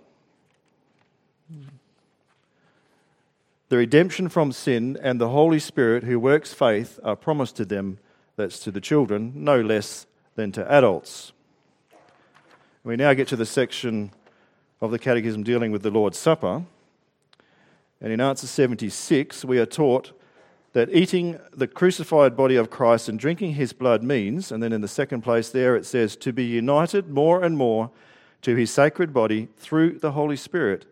the 3.69 3.77
redemption 3.77 4.27
from 4.27 4.51
sin 4.51 4.97
and 5.01 5.19
the 5.19 5.29
Holy 5.29 5.59
Spirit 5.59 6.03
who 6.03 6.19
works 6.19 6.53
faith 6.53 6.99
are 7.03 7.15
promised 7.15 7.55
to 7.55 7.63
them, 7.63 7.99
that's 8.35 8.59
to 8.59 8.71
the 8.71 8.81
children, 8.81 9.31
no 9.33 9.61
less 9.61 10.05
than 10.35 10.51
to 10.51 10.71
adults. 10.71 11.31
We 12.83 12.97
now 12.97 13.13
get 13.13 13.29
to 13.29 13.35
the 13.35 13.45
section 13.45 14.11
of 14.81 14.91
the 14.91 14.99
Catechism 14.99 15.43
dealing 15.43 15.71
with 15.71 15.83
the 15.83 15.91
Lord's 15.91 16.17
Supper. 16.17 16.65
And 18.01 18.11
in 18.11 18.19
answer 18.19 18.47
76, 18.47 19.45
we 19.45 19.59
are 19.59 19.65
taught 19.65 20.11
that 20.73 20.93
eating 20.93 21.39
the 21.55 21.67
crucified 21.67 22.35
body 22.35 22.55
of 22.55 22.69
Christ 22.69 23.07
and 23.07 23.19
drinking 23.19 23.53
his 23.53 23.71
blood 23.71 24.03
means, 24.03 24.51
and 24.51 24.61
then 24.61 24.73
in 24.73 24.81
the 24.81 24.87
second 24.87 25.21
place 25.21 25.49
there 25.49 25.75
it 25.75 25.85
says, 25.85 26.15
to 26.17 26.33
be 26.33 26.43
united 26.43 27.09
more 27.09 27.43
and 27.43 27.57
more 27.57 27.91
to 28.41 28.55
his 28.55 28.71
sacred 28.71 29.13
body 29.13 29.47
through 29.57 29.99
the 29.99 30.11
Holy 30.11 30.35
Spirit, 30.35 30.85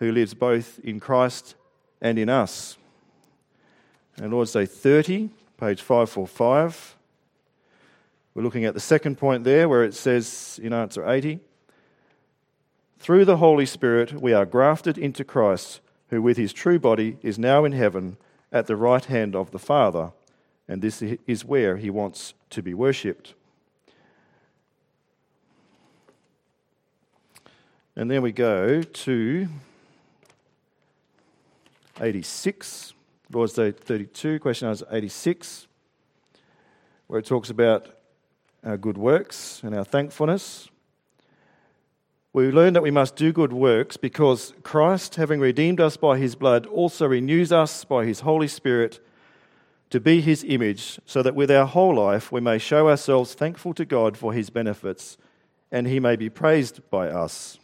who 0.00 0.10
lives 0.10 0.34
both 0.34 0.80
in 0.80 0.98
Christ 0.98 1.54
and 2.00 2.18
in 2.18 2.28
us. 2.28 2.76
And 4.16 4.32
Lord's 4.32 4.52
Day 4.52 4.66
30, 4.66 5.30
page 5.58 5.80
545. 5.80 6.96
We're 8.34 8.42
looking 8.42 8.64
at 8.64 8.74
the 8.74 8.80
second 8.80 9.18
point 9.18 9.44
there 9.44 9.68
where 9.68 9.84
it 9.84 9.94
says 9.94 10.58
in 10.62 10.72
answer 10.72 11.08
80 11.08 11.38
Through 12.98 13.26
the 13.26 13.36
Holy 13.36 13.66
Spirit 13.66 14.14
we 14.14 14.32
are 14.32 14.46
grafted 14.46 14.98
into 14.98 15.22
Christ 15.22 15.80
who 16.08 16.20
with 16.20 16.36
his 16.36 16.52
true 16.52 16.78
body 16.78 17.18
is 17.22 17.38
now 17.38 17.64
in 17.64 17.72
heaven 17.72 18.16
at 18.52 18.66
the 18.66 18.76
right 18.76 19.04
hand 19.04 19.36
of 19.36 19.52
the 19.52 19.58
Father, 19.58 20.12
and 20.66 20.82
this 20.82 21.02
is 21.26 21.44
where 21.44 21.76
he 21.76 21.88
wants 21.88 22.34
to 22.50 22.62
be 22.62 22.74
worshipped. 22.74 23.34
And 27.94 28.10
then 28.10 28.22
we 28.22 28.32
go 28.32 28.82
to 28.82 29.48
86, 32.00 32.94
Lord's 33.32 33.52
Day 33.52 33.72
32, 33.72 34.38
question 34.40 34.68
answer 34.68 34.86
86, 34.90 35.66
where 37.06 37.20
it 37.20 37.26
talks 37.26 37.50
about 37.50 37.86
our 38.64 38.76
good 38.76 38.98
works 38.98 39.60
and 39.62 39.74
our 39.74 39.84
thankfulness 39.84 40.70
we 42.32 42.50
learn 42.52 42.74
that 42.74 42.82
we 42.82 42.92
must 42.92 43.16
do 43.16 43.32
good 43.32 43.52
works 43.52 43.96
because 43.96 44.54
Christ, 44.62 45.16
having 45.16 45.40
redeemed 45.40 45.80
us 45.80 45.96
by 45.96 46.16
his 46.16 46.36
blood, 46.36 46.64
also 46.66 47.06
renews 47.06 47.50
us 47.50 47.84
by 47.84 48.04
his 48.04 48.20
Holy 48.20 48.46
Spirit 48.46 49.00
to 49.90 49.98
be 49.98 50.20
his 50.20 50.44
image, 50.44 51.00
so 51.04 51.24
that 51.24 51.34
with 51.34 51.50
our 51.50 51.66
whole 51.66 51.96
life 51.96 52.30
we 52.30 52.40
may 52.40 52.58
show 52.58 52.88
ourselves 52.88 53.34
thankful 53.34 53.74
to 53.74 53.84
God 53.84 54.16
for 54.16 54.32
his 54.32 54.48
benefits 54.48 55.18
and 55.72 55.88
he 55.88 55.98
may 55.98 56.14
be 56.14 56.30
praised 56.30 56.88
by 56.88 57.08
us. 57.08 57.58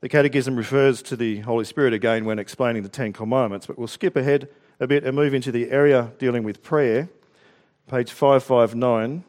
The 0.00 0.08
Catechism 0.08 0.56
refers 0.56 1.02
to 1.02 1.16
the 1.16 1.40
Holy 1.40 1.66
Spirit 1.66 1.92
again 1.92 2.24
when 2.24 2.38
explaining 2.38 2.82
the 2.82 2.88
Ten 2.88 3.12
Commandments, 3.12 3.66
but 3.66 3.76
we'll 3.76 3.86
skip 3.86 4.16
ahead 4.16 4.48
a 4.80 4.86
bit 4.86 5.04
and 5.04 5.14
move 5.14 5.34
into 5.34 5.52
the 5.52 5.70
area 5.70 6.12
dealing 6.18 6.42
with 6.42 6.62
prayer. 6.62 7.10
Page 7.86 8.10
559. 8.10 9.24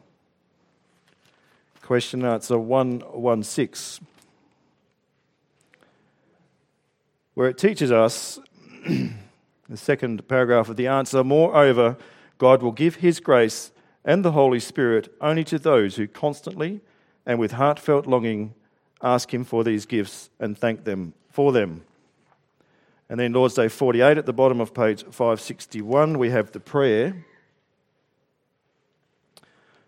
Question 1.82 2.22
and 2.22 2.32
answer 2.32 2.58
116, 2.58 4.06
where 7.34 7.48
it 7.48 7.58
teaches 7.58 7.92
us, 7.92 8.38
the 8.86 9.76
second 9.76 10.26
paragraph 10.26 10.70
of 10.70 10.76
the 10.76 10.86
answer, 10.86 11.22
moreover, 11.22 11.98
God 12.38 12.62
will 12.62 12.72
give 12.72 12.96
his 12.96 13.20
grace 13.20 13.72
and 14.06 14.24
the 14.24 14.32
Holy 14.32 14.60
Spirit 14.60 15.14
only 15.20 15.44
to 15.44 15.58
those 15.58 15.96
who 15.96 16.08
constantly 16.08 16.80
and 17.26 17.38
with 17.38 17.52
heartfelt 17.52 18.06
longing 18.06 18.54
ask 19.02 19.32
him 19.32 19.44
for 19.44 19.64
these 19.64 19.84
gifts 19.84 20.30
and 20.38 20.56
thank 20.56 20.84
them 20.84 21.14
for 21.30 21.52
them. 21.52 21.82
And 23.08 23.20
then 23.20 23.32
Lord's 23.32 23.54
Day 23.54 23.68
48 23.68 24.16
at 24.16 24.26
the 24.26 24.32
bottom 24.32 24.60
of 24.60 24.72
page 24.72 25.02
561, 25.02 26.18
we 26.18 26.30
have 26.30 26.52
the 26.52 26.60
prayer. 26.60 27.26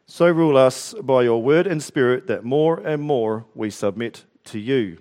So 0.07 0.29
rule 0.29 0.59
us 0.59 0.95
by 1.03 1.23
your 1.23 1.43
word 1.43 1.67
and 1.67 1.83
spirit 1.83 2.27
that 2.27 2.45
more 2.45 2.79
and 2.79 3.01
more 3.01 3.47
we 3.55 3.71
submit 3.71 4.25
to 4.45 4.59
you. 4.59 4.99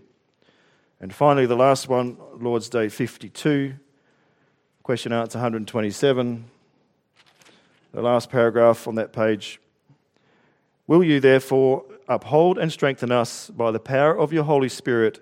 And 1.01 1.13
finally, 1.13 1.45
the 1.45 1.57
last 1.57 1.89
one, 1.89 2.17
Lord's 2.39 2.69
Day 2.69 2.87
52, 2.87 3.73
question 4.83 5.11
answer 5.11 5.37
127. 5.37 6.45
The 7.91 8.01
last 8.01 8.29
paragraph 8.29 8.87
on 8.87 8.95
that 8.95 9.11
page. 9.11 9.59
Will 10.87 11.03
you 11.03 11.19
therefore 11.19 11.83
uphold 12.07 12.57
and 12.57 12.71
strengthen 12.71 13.11
us 13.11 13.49
by 13.49 13.71
the 13.71 13.79
power 13.79 14.17
of 14.17 14.33
your 14.33 14.43
Holy 14.43 14.69
Spirit 14.69 15.19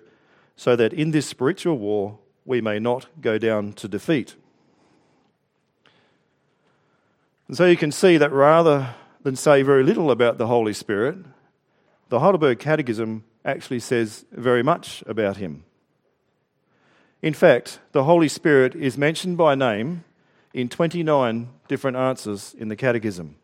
so 0.56 0.76
that 0.76 0.92
in 0.92 1.10
this 1.10 1.26
spiritual 1.26 1.78
war 1.78 2.18
we 2.44 2.60
may 2.60 2.78
not 2.78 3.06
go 3.20 3.38
down 3.38 3.72
to 3.74 3.88
defeat? 3.88 4.36
And 7.48 7.56
so 7.56 7.66
you 7.66 7.76
can 7.76 7.92
see 7.92 8.16
that 8.16 8.32
rather 8.32 8.94
than 9.22 9.36
say 9.36 9.62
very 9.62 9.82
little 9.82 10.10
about 10.10 10.38
the 10.38 10.46
Holy 10.46 10.72
Spirit, 10.72 11.18
the 12.08 12.20
Heidelberg 12.20 12.58
Catechism 12.58 13.24
actually 13.44 13.80
says 13.80 14.24
very 14.32 14.62
much 14.62 15.02
about 15.06 15.36
him. 15.36 15.64
In 17.20 17.34
fact, 17.34 17.78
the 17.92 18.04
Holy 18.04 18.28
Spirit 18.28 18.74
is 18.74 18.98
mentioned 18.98 19.36
by 19.36 19.54
name 19.54 20.04
in 20.52 20.68
29 20.68 21.48
different 21.68 21.96
answers 21.96 22.54
in 22.58 22.68
the 22.68 22.76
Catechism. 22.76 23.36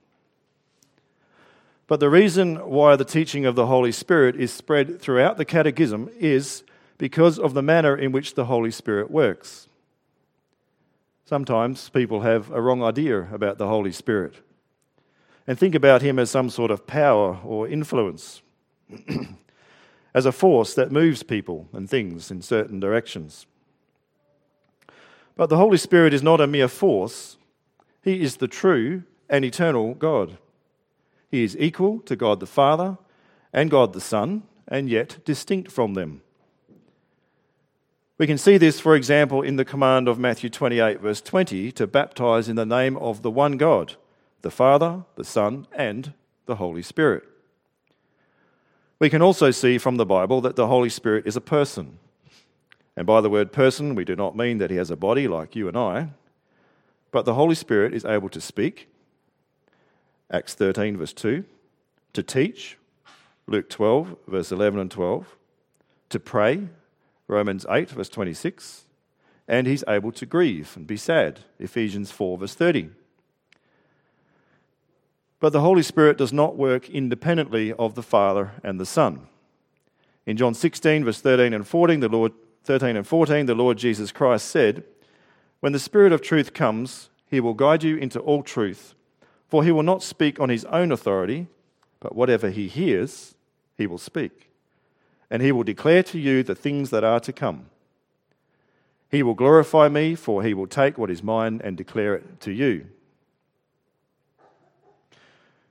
But 1.88 2.00
the 2.00 2.10
reason 2.10 2.56
why 2.56 2.96
the 2.96 3.04
teaching 3.04 3.46
of 3.46 3.56
the 3.56 3.66
Holy 3.66 3.92
Spirit 3.92 4.36
is 4.36 4.52
spread 4.52 5.00
throughout 5.00 5.38
the 5.38 5.46
Catechism 5.46 6.10
is 6.18 6.62
because 6.98 7.38
of 7.38 7.54
the 7.54 7.62
manner 7.62 7.96
in 7.96 8.12
which 8.12 8.34
the 8.34 8.44
Holy 8.44 8.70
Spirit 8.70 9.10
works. 9.10 9.68
Sometimes 11.24 11.88
people 11.88 12.20
have 12.20 12.50
a 12.50 12.60
wrong 12.60 12.82
idea 12.82 13.28
about 13.32 13.56
the 13.56 13.68
Holy 13.68 13.92
Spirit 13.92 14.34
and 15.46 15.58
think 15.58 15.74
about 15.74 16.02
him 16.02 16.18
as 16.18 16.30
some 16.30 16.50
sort 16.50 16.70
of 16.70 16.86
power 16.86 17.38
or 17.42 17.66
influence, 17.66 18.42
as 20.14 20.26
a 20.26 20.32
force 20.32 20.74
that 20.74 20.92
moves 20.92 21.22
people 21.22 21.68
and 21.72 21.88
things 21.88 22.30
in 22.30 22.42
certain 22.42 22.78
directions. 22.78 23.46
But 25.36 25.48
the 25.48 25.56
Holy 25.56 25.78
Spirit 25.78 26.12
is 26.12 26.22
not 26.22 26.40
a 26.40 26.46
mere 26.46 26.68
force, 26.68 27.38
He 28.02 28.20
is 28.20 28.36
the 28.36 28.48
true 28.48 29.04
and 29.30 29.42
eternal 29.42 29.94
God. 29.94 30.36
He 31.30 31.44
is 31.44 31.56
equal 31.58 32.00
to 32.00 32.16
God 32.16 32.40
the 32.40 32.46
Father 32.46 32.98
and 33.52 33.70
God 33.70 33.92
the 33.92 34.00
Son, 34.00 34.42
and 34.66 34.88
yet 34.88 35.18
distinct 35.24 35.70
from 35.70 35.94
them. 35.94 36.22
We 38.18 38.26
can 38.26 38.38
see 38.38 38.58
this, 38.58 38.80
for 38.80 38.96
example, 38.96 39.42
in 39.42 39.56
the 39.56 39.64
command 39.64 40.08
of 40.08 40.18
Matthew 40.18 40.50
28, 40.50 41.00
verse 41.00 41.20
20, 41.20 41.70
to 41.72 41.86
baptize 41.86 42.48
in 42.48 42.56
the 42.56 42.66
name 42.66 42.96
of 42.96 43.22
the 43.22 43.30
one 43.30 43.56
God 43.56 43.94
the 44.42 44.50
Father, 44.50 45.04
the 45.14 45.24
Son, 45.24 45.66
and 45.72 46.12
the 46.46 46.56
Holy 46.56 46.82
Spirit. 46.82 47.22
We 48.98 49.10
can 49.10 49.22
also 49.22 49.50
see 49.50 49.78
from 49.78 49.96
the 49.96 50.06
Bible 50.06 50.40
that 50.40 50.56
the 50.56 50.66
Holy 50.66 50.88
Spirit 50.88 51.26
is 51.26 51.36
a 51.36 51.40
person. 51.40 51.98
And 52.96 53.06
by 53.06 53.20
the 53.20 53.30
word 53.30 53.52
person, 53.52 53.94
we 53.94 54.04
do 54.04 54.16
not 54.16 54.36
mean 54.36 54.58
that 54.58 54.70
he 54.70 54.76
has 54.76 54.90
a 54.90 54.96
body 54.96 55.28
like 55.28 55.54
you 55.54 55.68
and 55.68 55.76
I, 55.76 56.08
but 57.12 57.24
the 57.24 57.34
Holy 57.34 57.54
Spirit 57.54 57.94
is 57.94 58.04
able 58.04 58.28
to 58.30 58.40
speak, 58.40 58.88
Acts 60.30 60.54
13, 60.54 60.96
verse 60.96 61.12
2, 61.14 61.44
to 62.12 62.22
teach, 62.22 62.76
Luke 63.46 63.70
12, 63.70 64.16
verse 64.26 64.52
11 64.52 64.78
and 64.78 64.90
12, 64.90 65.36
to 66.10 66.20
pray, 66.20 66.68
Romans 67.26 67.64
8, 67.68 67.90
verse 67.90 68.10
26, 68.10 68.84
and 69.46 69.66
he's 69.66 69.84
able 69.88 70.12
to 70.12 70.26
grieve 70.26 70.74
and 70.76 70.86
be 70.86 70.98
sad, 70.98 71.40
Ephesians 71.58 72.10
4, 72.10 72.38
verse 72.38 72.54
30. 72.54 72.90
But 75.40 75.52
the 75.52 75.60
Holy 75.60 75.82
Spirit 75.82 76.18
does 76.18 76.32
not 76.32 76.56
work 76.56 76.90
independently 76.90 77.72
of 77.72 77.94
the 77.94 78.02
Father 78.02 78.52
and 78.62 78.78
the 78.78 78.86
Son. 78.86 79.28
In 80.26 80.36
John 80.36 80.52
16, 80.52 81.04
verse 81.04 81.20
13 81.22 81.54
and 81.54 81.66
14, 81.66 82.00
the 82.00 82.08
Lord, 82.08 82.32
13 82.64 82.96
and 82.96 83.06
14, 83.06 83.46
the 83.46 83.54
Lord 83.54 83.78
Jesus 83.78 84.12
Christ 84.12 84.46
said, 84.46 84.84
When 85.60 85.72
the 85.72 85.78
Spirit 85.78 86.12
of 86.12 86.20
truth 86.20 86.52
comes, 86.52 87.08
he 87.26 87.40
will 87.40 87.54
guide 87.54 87.82
you 87.82 87.96
into 87.96 88.20
all 88.20 88.42
truth, 88.42 88.94
for 89.48 89.64
he 89.64 89.72
will 89.72 89.82
not 89.82 90.02
speak 90.02 90.38
on 90.38 90.50
his 90.50 90.64
own 90.66 90.92
authority, 90.92 91.46
but 92.00 92.14
whatever 92.14 92.50
he 92.50 92.68
hears, 92.68 93.34
he 93.76 93.86
will 93.86 93.98
speak. 93.98 94.50
And 95.30 95.42
he 95.42 95.52
will 95.52 95.64
declare 95.64 96.02
to 96.04 96.18
you 96.18 96.42
the 96.42 96.54
things 96.54 96.90
that 96.90 97.04
are 97.04 97.20
to 97.20 97.32
come. 97.32 97.66
He 99.10 99.22
will 99.22 99.34
glorify 99.34 99.88
me, 99.88 100.14
for 100.14 100.42
he 100.42 100.52
will 100.52 100.66
take 100.66 100.98
what 100.98 101.10
is 101.10 101.22
mine 101.22 101.60
and 101.64 101.76
declare 101.76 102.14
it 102.14 102.40
to 102.42 102.52
you. 102.52 102.86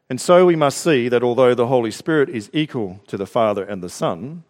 And 0.09 0.19
so 0.19 0.45
we 0.45 0.55
must 0.55 0.79
see 0.79 1.09
that 1.09 1.23
although 1.23 1.53
the 1.53 1.67
Holy 1.67 1.91
Spirit 1.91 2.29
is 2.29 2.49
equal 2.53 3.01
to 3.07 3.17
the 3.17 3.27
Father 3.27 3.63
and 3.63 3.83
the 3.83 3.89
Son, 3.89 4.43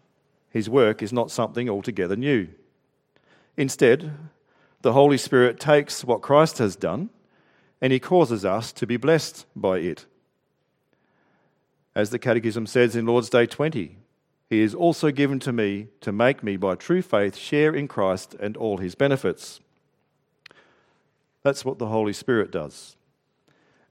his 0.52 0.70
work 0.70 1.02
is 1.02 1.12
not 1.12 1.32
something 1.32 1.70
altogether 1.70 2.16
new. 2.16 2.48
Instead, 3.58 4.14
the 4.84 4.94
Holy 4.94 5.18
Spirit 5.18 5.60
takes 5.60 6.06
what 6.06 6.22
Christ 6.22 6.60
has 6.60 6.76
done 6.76 7.10
and 7.82 7.94
he 7.94 8.00
causes 8.00 8.44
us 8.44 8.72
to 8.74 8.88
be 8.88 8.98
blessed 8.98 9.46
by 9.56 9.80
it. 9.80 10.06
As 11.96 12.10
the 12.10 12.20
Catechism 12.20 12.68
says 12.68 12.96
in 12.96 13.06
Lord's 13.06 13.30
Day 13.30 13.46
20, 13.46 13.98
he 14.50 14.62
is 14.62 14.74
also 14.74 15.12
given 15.12 15.40
to 15.40 15.52
me 15.52 15.88
to 16.02 16.12
make 16.12 16.44
me 16.44 16.58
by 16.58 16.76
true 16.76 17.02
faith 17.02 17.36
share 17.36 17.76
in 17.76 17.88
Christ 17.88 18.36
and 18.40 18.56
all 18.56 18.78
his 18.78 18.96
benefits. 18.96 19.60
That's 21.44 21.66
what 21.66 21.80
the 21.80 21.88
Holy 21.88 22.14
Spirit 22.14 22.52
does. 22.52 22.96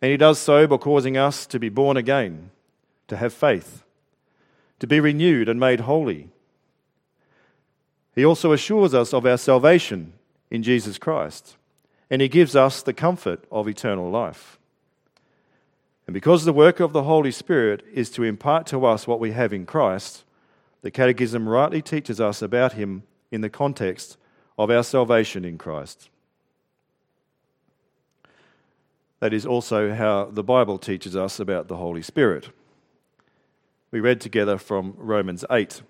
And 0.01 0.11
he 0.11 0.17
does 0.17 0.39
so 0.39 0.67
by 0.67 0.77
causing 0.77 1.17
us 1.17 1.47
to 1.47 1.59
be 1.59 1.69
born 1.69 1.97
again, 1.97 2.51
to 3.09 3.17
have 3.17 3.33
faith, 3.33 3.83
to 4.79 4.87
be 4.87 5.01
renewed 5.01 5.49
and 5.49 5.59
made 5.59 5.81
holy. 5.81 6.31
He 8.15 8.25
also 8.25 8.53
assures 8.53 8.95
us 8.95 9.13
of 9.13 9.27
our 9.27 9.39
salvation 9.39 10.15
in 10.51 10.63
Jesus 10.63 10.99
Christ, 10.99 11.57
and 12.11 12.23
he 12.23 12.29
gives 12.29 12.55
us 12.55 12.83
the 12.83 12.93
comfort 12.93 13.45
of 13.51 13.69
eternal 13.69 14.11
life. 14.11 14.59
And 16.07 16.15
because 16.15 16.45
the 16.45 16.53
work 16.53 16.79
of 16.79 16.93
the 16.93 17.03
Holy 17.03 17.33
Spirit 17.33 17.85
is 17.93 18.11
to 18.11 18.23
impart 18.23 18.67
to 18.69 18.87
us 18.87 19.07
what 19.07 19.19
we 19.19 19.33
have 19.33 19.53
in 19.53 19.67
Christ, 19.67 20.25
the 20.83 20.91
Catechism 20.91 21.49
rightly 21.49 21.83
teaches 21.83 22.21
us 22.21 22.43
about 22.43 22.75
him 22.75 23.03
in 23.33 23.41
the 23.41 23.51
context 23.51 24.17
of 24.57 24.71
our 24.71 24.85
salvation 24.85 25.45
in 25.45 25.59
Christ. 25.59 26.09
That 29.19 29.33
is 29.33 29.47
also 29.47 29.95
how 29.95 30.27
the 30.27 30.45
Bible 30.45 30.79
teaches 30.79 31.17
us 31.17 31.41
about 31.41 31.69
the 31.69 31.77
Holy 31.77 32.03
Spirit. 32.03 32.51
We 33.91 33.99
read 33.99 34.21
together 34.21 34.59
from 34.59 34.95
Romans 34.97 35.45
8. 35.51 35.83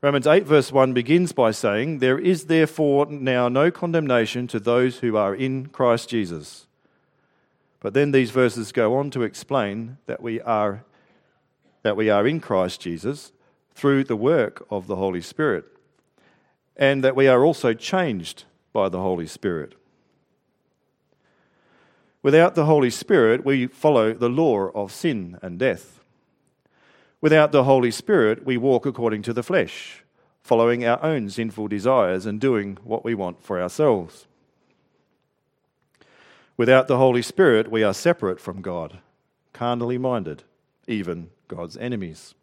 Romans 0.00 0.28
8, 0.28 0.44
verse 0.44 0.70
1 0.70 0.92
begins 0.92 1.32
by 1.32 1.50
saying, 1.50 1.98
There 1.98 2.20
is 2.20 2.44
therefore 2.44 3.06
now 3.06 3.48
no 3.48 3.72
condemnation 3.72 4.46
to 4.46 4.60
those 4.60 4.98
who 4.98 5.16
are 5.16 5.34
in 5.34 5.66
Christ 5.66 6.08
Jesus. 6.08 6.68
But 7.80 7.94
then 7.94 8.12
these 8.12 8.30
verses 8.30 8.70
go 8.70 8.96
on 8.96 9.10
to 9.10 9.22
explain 9.22 9.98
that 10.06 10.22
we 10.22 10.40
are, 10.40 10.84
that 11.82 11.96
we 11.96 12.10
are 12.10 12.28
in 12.28 12.38
Christ 12.38 12.80
Jesus 12.80 13.32
through 13.74 14.04
the 14.04 14.14
work 14.14 14.64
of 14.70 14.86
the 14.86 14.94
Holy 14.94 15.20
Spirit, 15.20 15.64
and 16.76 17.02
that 17.02 17.16
we 17.16 17.26
are 17.26 17.44
also 17.44 17.74
changed 17.74 18.44
by 18.72 18.88
the 18.88 19.00
Holy 19.00 19.26
Spirit. 19.26 19.74
Without 22.22 22.54
the 22.54 22.66
Holy 22.66 22.90
Spirit, 22.90 23.44
we 23.44 23.66
follow 23.66 24.12
the 24.12 24.28
law 24.28 24.70
of 24.76 24.92
sin 24.92 25.40
and 25.42 25.58
death. 25.58 25.97
Without 27.20 27.50
the 27.50 27.64
Holy 27.64 27.90
Spirit, 27.90 28.44
we 28.46 28.56
walk 28.56 28.86
according 28.86 29.22
to 29.22 29.32
the 29.32 29.42
flesh, 29.42 30.04
following 30.40 30.84
our 30.84 31.02
own 31.02 31.28
sinful 31.28 31.66
desires 31.66 32.26
and 32.26 32.40
doing 32.40 32.78
what 32.84 33.04
we 33.04 33.14
want 33.14 33.42
for 33.42 33.60
ourselves. 33.60 34.26
Without 36.56 36.86
the 36.86 36.96
Holy 36.96 37.22
Spirit, 37.22 37.70
we 37.70 37.82
are 37.82 37.94
separate 37.94 38.40
from 38.40 38.62
God, 38.62 38.98
carnally 39.52 39.98
minded, 39.98 40.44
even 40.86 41.30
God's 41.48 41.76
enemies. 41.76 42.34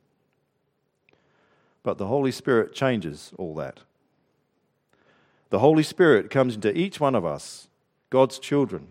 But 1.81 1.97
the 1.97 2.07
Holy 2.07 2.31
Spirit 2.31 2.73
changes 2.73 3.31
all 3.37 3.55
that. 3.55 3.79
The 5.51 5.59
Holy 5.59 5.83
Spirit 5.83 6.29
comes 6.29 6.55
into 6.55 6.77
each 6.77 6.99
one 6.99 7.15
of 7.15 7.23
us, 7.23 7.69
God's 8.09 8.39
children, 8.39 8.87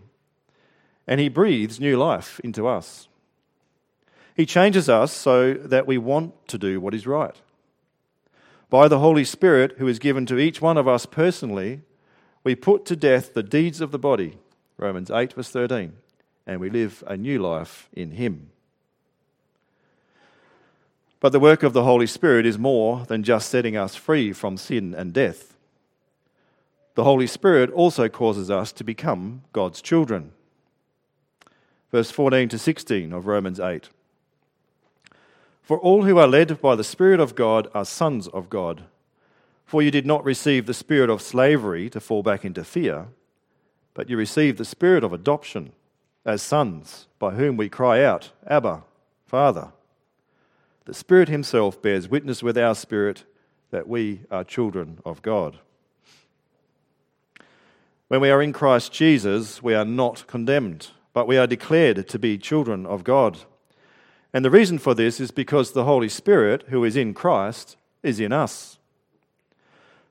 and 1.05 1.19
He 1.19 1.29
breathes 1.29 1.79
new 1.79 1.95
life 1.95 2.39
into 2.43 2.67
us. 2.67 3.07
He 4.35 4.45
changes 4.45 4.89
us 4.89 5.13
so 5.13 5.53
that 5.53 5.87
we 5.87 5.97
want 5.97 6.47
to 6.49 6.57
do 6.57 6.79
what 6.81 6.93
is 6.93 7.07
right. 7.07 7.35
By 8.69 8.87
the 8.87 8.99
Holy 8.99 9.23
Spirit, 9.23 9.75
who 9.77 9.87
is 9.87 9.97
given 9.97 10.25
to 10.25 10.37
each 10.37 10.61
one 10.61 10.77
of 10.77 10.87
us 10.87 11.05
personally, 11.05 11.81
we 12.43 12.53
put 12.53 12.85
to 12.85 12.95
death 12.95 13.33
the 13.33 13.43
deeds 13.43 13.79
of 13.79 13.91
the 13.91 13.99
body, 13.99 14.37
Romans 14.77 15.09
8, 15.09 15.33
verse 15.33 15.49
13, 15.49 15.93
and 16.45 16.59
we 16.59 16.69
live 16.69 17.03
a 17.07 17.15
new 17.15 17.39
life 17.39 17.89
in 17.93 18.11
Him. 18.11 18.49
But 21.21 21.31
the 21.31 21.39
work 21.39 21.63
of 21.63 21.73
the 21.73 21.83
Holy 21.83 22.07
Spirit 22.07 22.45
is 22.45 22.59
more 22.59 23.05
than 23.05 23.23
just 23.23 23.49
setting 23.49 23.77
us 23.77 23.95
free 23.95 24.33
from 24.33 24.57
sin 24.57 24.93
and 24.93 25.13
death. 25.13 25.55
The 26.95 27.05
Holy 27.05 27.27
Spirit 27.27 27.71
also 27.71 28.09
causes 28.09 28.51
us 28.51 28.71
to 28.73 28.83
become 28.83 29.43
God's 29.53 29.81
children 29.81 30.33
verse 31.95 32.11
14 32.11 32.49
to 32.49 32.59
16 32.59 33.13
of 33.13 33.25
Romans 33.25 33.57
8. 33.57 33.87
For 35.65 35.79
all 35.79 36.03
who 36.03 36.17
are 36.19 36.27
led 36.27 36.61
by 36.61 36.75
the 36.75 36.83
Spirit 36.83 37.19
of 37.19 37.35
God 37.35 37.67
are 37.73 37.85
sons 37.85 38.27
of 38.27 38.49
God. 38.49 38.83
For 39.65 39.81
you 39.81 39.91
did 39.91 40.05
not 40.05 40.23
receive 40.23 40.67
the 40.67 40.73
spirit 40.73 41.09
of 41.09 41.21
slavery 41.21 41.89
to 41.89 41.99
fall 41.99 42.21
back 42.21 42.45
into 42.45 42.63
fear, 42.63 43.07
but 43.95 44.07
you 44.09 44.15
received 44.15 44.59
the 44.59 44.63
spirit 44.65 45.03
of 45.03 45.11
adoption 45.11 45.73
as 46.23 46.43
sons, 46.43 47.07
by 47.17 47.31
whom 47.31 47.57
we 47.57 47.67
cry 47.67 48.03
out, 48.03 48.31
Abba, 48.45 48.83
Father. 49.25 49.69
The 50.85 50.93
Spirit 50.93 51.29
Himself 51.29 51.81
bears 51.81 52.07
witness 52.07 52.43
with 52.43 52.59
our 52.59 52.75
spirit 52.75 53.23
that 53.71 53.87
we 53.87 54.21
are 54.29 54.43
children 54.43 54.99
of 55.03 55.23
God. 55.23 55.57
When 58.07 58.21
we 58.21 58.29
are 58.29 58.41
in 58.41 58.53
Christ 58.53 58.93
Jesus, 58.93 59.63
we 59.63 59.73
are 59.73 59.83
not 59.83 60.27
condemned 60.27 60.91
but 61.15 61.27
we 61.27 61.37
are 61.37 61.47
declared 61.47 62.09
to 62.09 62.19
be 62.19 62.37
children 62.37 62.85
of 62.85 63.05
God. 63.05 63.39
And 64.35 64.43
the 64.43 64.51
reason 64.51 64.79
for 64.79 64.93
this 64.93 65.21
is 65.21 65.31
because 65.31 65.71
the 65.71 65.85
Holy 65.85 66.09
Spirit, 66.09 66.65
who 66.67 66.83
is 66.83 66.97
in 66.97 67.13
Christ, 67.13 67.77
is 68.03 68.19
in 68.19 68.33
us. 68.33 68.79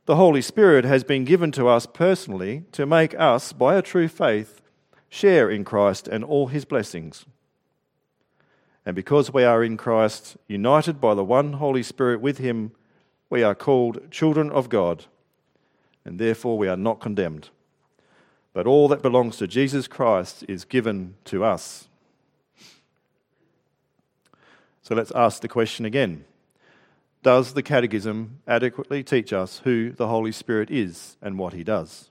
The 0.06 0.16
Holy 0.16 0.40
Spirit 0.40 0.86
has 0.86 1.04
been 1.04 1.26
given 1.26 1.52
to 1.52 1.68
us 1.68 1.84
personally 1.84 2.64
to 2.72 2.86
make 2.86 3.14
us, 3.20 3.52
by 3.52 3.74
a 3.74 3.82
true 3.82 4.08
faith, 4.08 4.62
share 5.10 5.50
in 5.50 5.62
Christ 5.62 6.08
and 6.08 6.24
all 6.24 6.46
his 6.46 6.64
blessings. 6.64 7.26
And 8.86 8.96
because 8.96 9.30
we 9.30 9.44
are 9.44 9.62
in 9.62 9.76
Christ, 9.76 10.38
united 10.48 11.02
by 11.02 11.12
the 11.12 11.22
one 11.22 11.52
Holy 11.52 11.82
Spirit 11.82 12.22
with 12.22 12.38
him, 12.38 12.72
we 13.28 13.42
are 13.42 13.54
called 13.54 14.10
children 14.10 14.50
of 14.50 14.70
God, 14.70 15.04
and 16.02 16.18
therefore 16.18 16.56
we 16.56 16.68
are 16.68 16.78
not 16.78 16.98
condemned 16.98 17.50
but 18.54 18.68
all 18.68 18.86
that 18.86 19.02
belongs 19.02 19.36
to 19.36 19.48
Jesus 19.48 19.88
Christ 19.88 20.44
is 20.48 20.64
given 20.64 21.16
to 21.24 21.44
us. 21.44 21.88
So 24.84 24.94
let's 24.94 25.12
ask 25.12 25.40
the 25.40 25.48
question 25.48 25.86
again 25.86 26.24
Does 27.22 27.54
the 27.54 27.62
Catechism 27.62 28.40
adequately 28.46 29.02
teach 29.02 29.32
us 29.32 29.62
who 29.64 29.90
the 29.90 30.08
Holy 30.08 30.30
Spirit 30.30 30.70
is 30.70 31.16
and 31.22 31.38
what 31.38 31.54
he 31.54 31.64
does? 31.64 32.10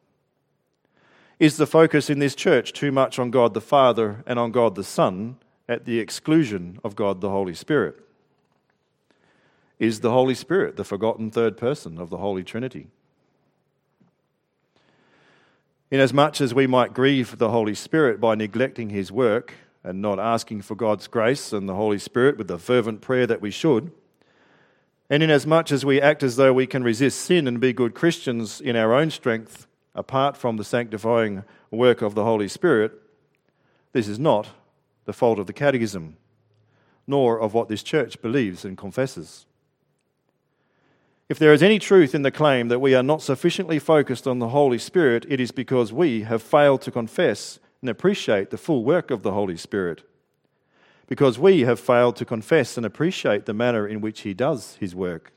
Is 1.39 1.57
the 1.57 1.67
focus 1.67 2.09
in 2.09 2.17
this 2.19 2.35
church 2.35 2.73
too 2.73 2.91
much 2.91 3.19
on 3.19 3.29
God 3.29 3.53
the 3.53 3.61
Father 3.61 4.23
and 4.25 4.39
on 4.39 4.51
God 4.51 4.75
the 4.75 4.83
Son 4.83 5.37
at 5.69 5.85
the 5.85 5.99
exclusion 5.99 6.79
of 6.83 6.95
God 6.95 7.21
the 7.21 7.29
Holy 7.29 7.53
Spirit? 7.53 7.99
Is 9.77 9.99
the 9.99 10.11
Holy 10.11 10.35
Spirit 10.35 10.75
the 10.75 10.83
forgotten 10.83 11.29
third 11.29 11.57
person 11.57 11.99
of 11.99 12.09
the 12.09 12.17
Holy 12.17 12.43
Trinity? 12.43 12.87
Inasmuch 15.91 16.41
as 16.41 16.55
we 16.55 16.65
might 16.65 16.93
grieve 16.93 17.37
the 17.37 17.51
Holy 17.51 17.75
Spirit 17.75 18.19
by 18.19 18.33
neglecting 18.33 18.89
his 18.89 19.11
work 19.11 19.53
and 19.83 20.01
not 20.01 20.19
asking 20.19 20.61
for 20.61 20.75
God's 20.75 21.07
grace 21.07 21.51
and 21.51 21.67
the 21.67 21.75
Holy 21.75 21.99
Spirit 21.99 22.37
with 22.37 22.47
the 22.47 22.57
fervent 22.57 23.01
prayer 23.01 23.27
that 23.27 23.41
we 23.41 23.51
should, 23.51 23.91
and 25.09 25.21
inasmuch 25.21 25.71
as 25.71 25.85
we 25.85 26.01
act 26.01 26.23
as 26.23 26.37
though 26.37 26.53
we 26.53 26.65
can 26.65 26.83
resist 26.83 27.19
sin 27.19 27.47
and 27.47 27.59
be 27.59 27.73
good 27.73 27.93
Christians 27.93 28.61
in 28.61 28.75
our 28.75 28.93
own 28.93 29.11
strength, 29.11 29.67
apart 29.93 30.37
from 30.37 30.57
the 30.57 30.63
sanctifying 30.63 31.43
work 31.69 32.01
of 32.01 32.15
the 32.15 32.23
Holy 32.23 32.47
Spirit, 32.47 32.93
this 33.91 34.07
is 34.07 34.17
not 34.17 34.49
the 35.05 35.13
fault 35.13 35.39
of 35.39 35.47
the 35.47 35.53
Catechism, 35.53 36.17
nor 37.05 37.39
of 37.39 37.53
what 37.53 37.67
this 37.67 37.83
church 37.83 38.21
believes 38.21 38.63
and 38.63 38.77
confesses. 38.77 39.45
If 41.29 41.39
there 41.39 41.53
is 41.53 41.63
any 41.63 41.79
truth 41.79 42.15
in 42.15 42.21
the 42.21 42.31
claim 42.31 42.67
that 42.67 42.79
we 42.79 42.95
are 42.95 43.03
not 43.03 43.21
sufficiently 43.21 43.79
focused 43.79 44.27
on 44.27 44.39
the 44.39 44.49
Holy 44.49 44.77
Spirit, 44.77 45.25
it 45.29 45.39
is 45.39 45.51
because 45.51 45.93
we 45.93 46.23
have 46.23 46.41
failed 46.41 46.81
to 46.83 46.91
confess 46.91 47.59
and 47.83 47.89
appreciate 47.89 48.49
the 48.49 48.57
full 48.57 48.85
work 48.85 49.11
of 49.11 49.23
the 49.23 49.33
Holy 49.33 49.57
Spirit. 49.57 50.03
Because 51.05 51.37
we 51.37 51.61
have 51.61 51.81
failed 51.81 52.15
to 52.15 52.25
confess 52.25 52.77
and 52.77 52.85
appreciate 52.85 53.45
the 53.45 53.53
manner 53.53 53.85
in 53.85 53.99
which 53.99 54.21
He 54.21 54.33
does 54.33 54.77
His 54.79 54.95
work. 54.95 55.33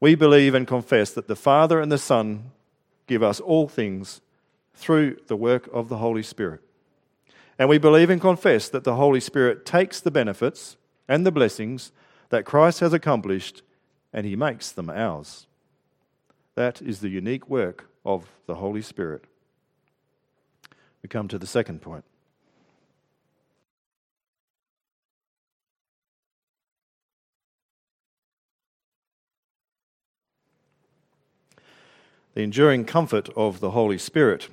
We 0.00 0.16
believe 0.16 0.56
and 0.56 0.66
confess 0.66 1.12
that 1.12 1.28
the 1.28 1.36
Father 1.36 1.80
and 1.80 1.92
the 1.92 1.98
Son 1.98 2.50
give 3.06 3.22
us 3.22 3.38
all 3.38 3.68
things 3.68 4.20
through 4.74 5.18
the 5.28 5.36
work 5.36 5.68
of 5.72 5.88
the 5.88 5.98
Holy 5.98 6.24
Spirit. 6.24 6.62
And 7.56 7.68
we 7.68 7.78
believe 7.78 8.10
and 8.10 8.20
confess 8.20 8.68
that 8.70 8.82
the 8.82 8.96
Holy 8.96 9.20
Spirit 9.20 9.64
takes 9.64 10.00
the 10.00 10.10
benefits 10.10 10.76
and 11.06 11.24
the 11.24 11.30
blessings 11.30 11.92
that 12.30 12.44
Christ 12.44 12.80
has 12.80 12.92
accomplished 12.92 13.62
and 14.12 14.26
he 14.26 14.34
makes 14.34 14.72
them 14.72 14.90
ours. 14.90 15.46
That 16.56 16.82
is 16.82 17.00
the 17.00 17.08
unique 17.08 17.48
work 17.48 17.88
of 18.04 18.26
the 18.46 18.56
Holy 18.56 18.82
Spirit. 18.82 19.24
We 21.02 21.08
come 21.08 21.28
to 21.28 21.38
the 21.38 21.46
second 21.46 21.80
point. 21.82 22.04
The 32.34 32.42
enduring 32.42 32.84
comfort 32.84 33.28
of 33.36 33.60
the 33.60 33.72
Holy 33.72 33.98
Spirit. 33.98 34.48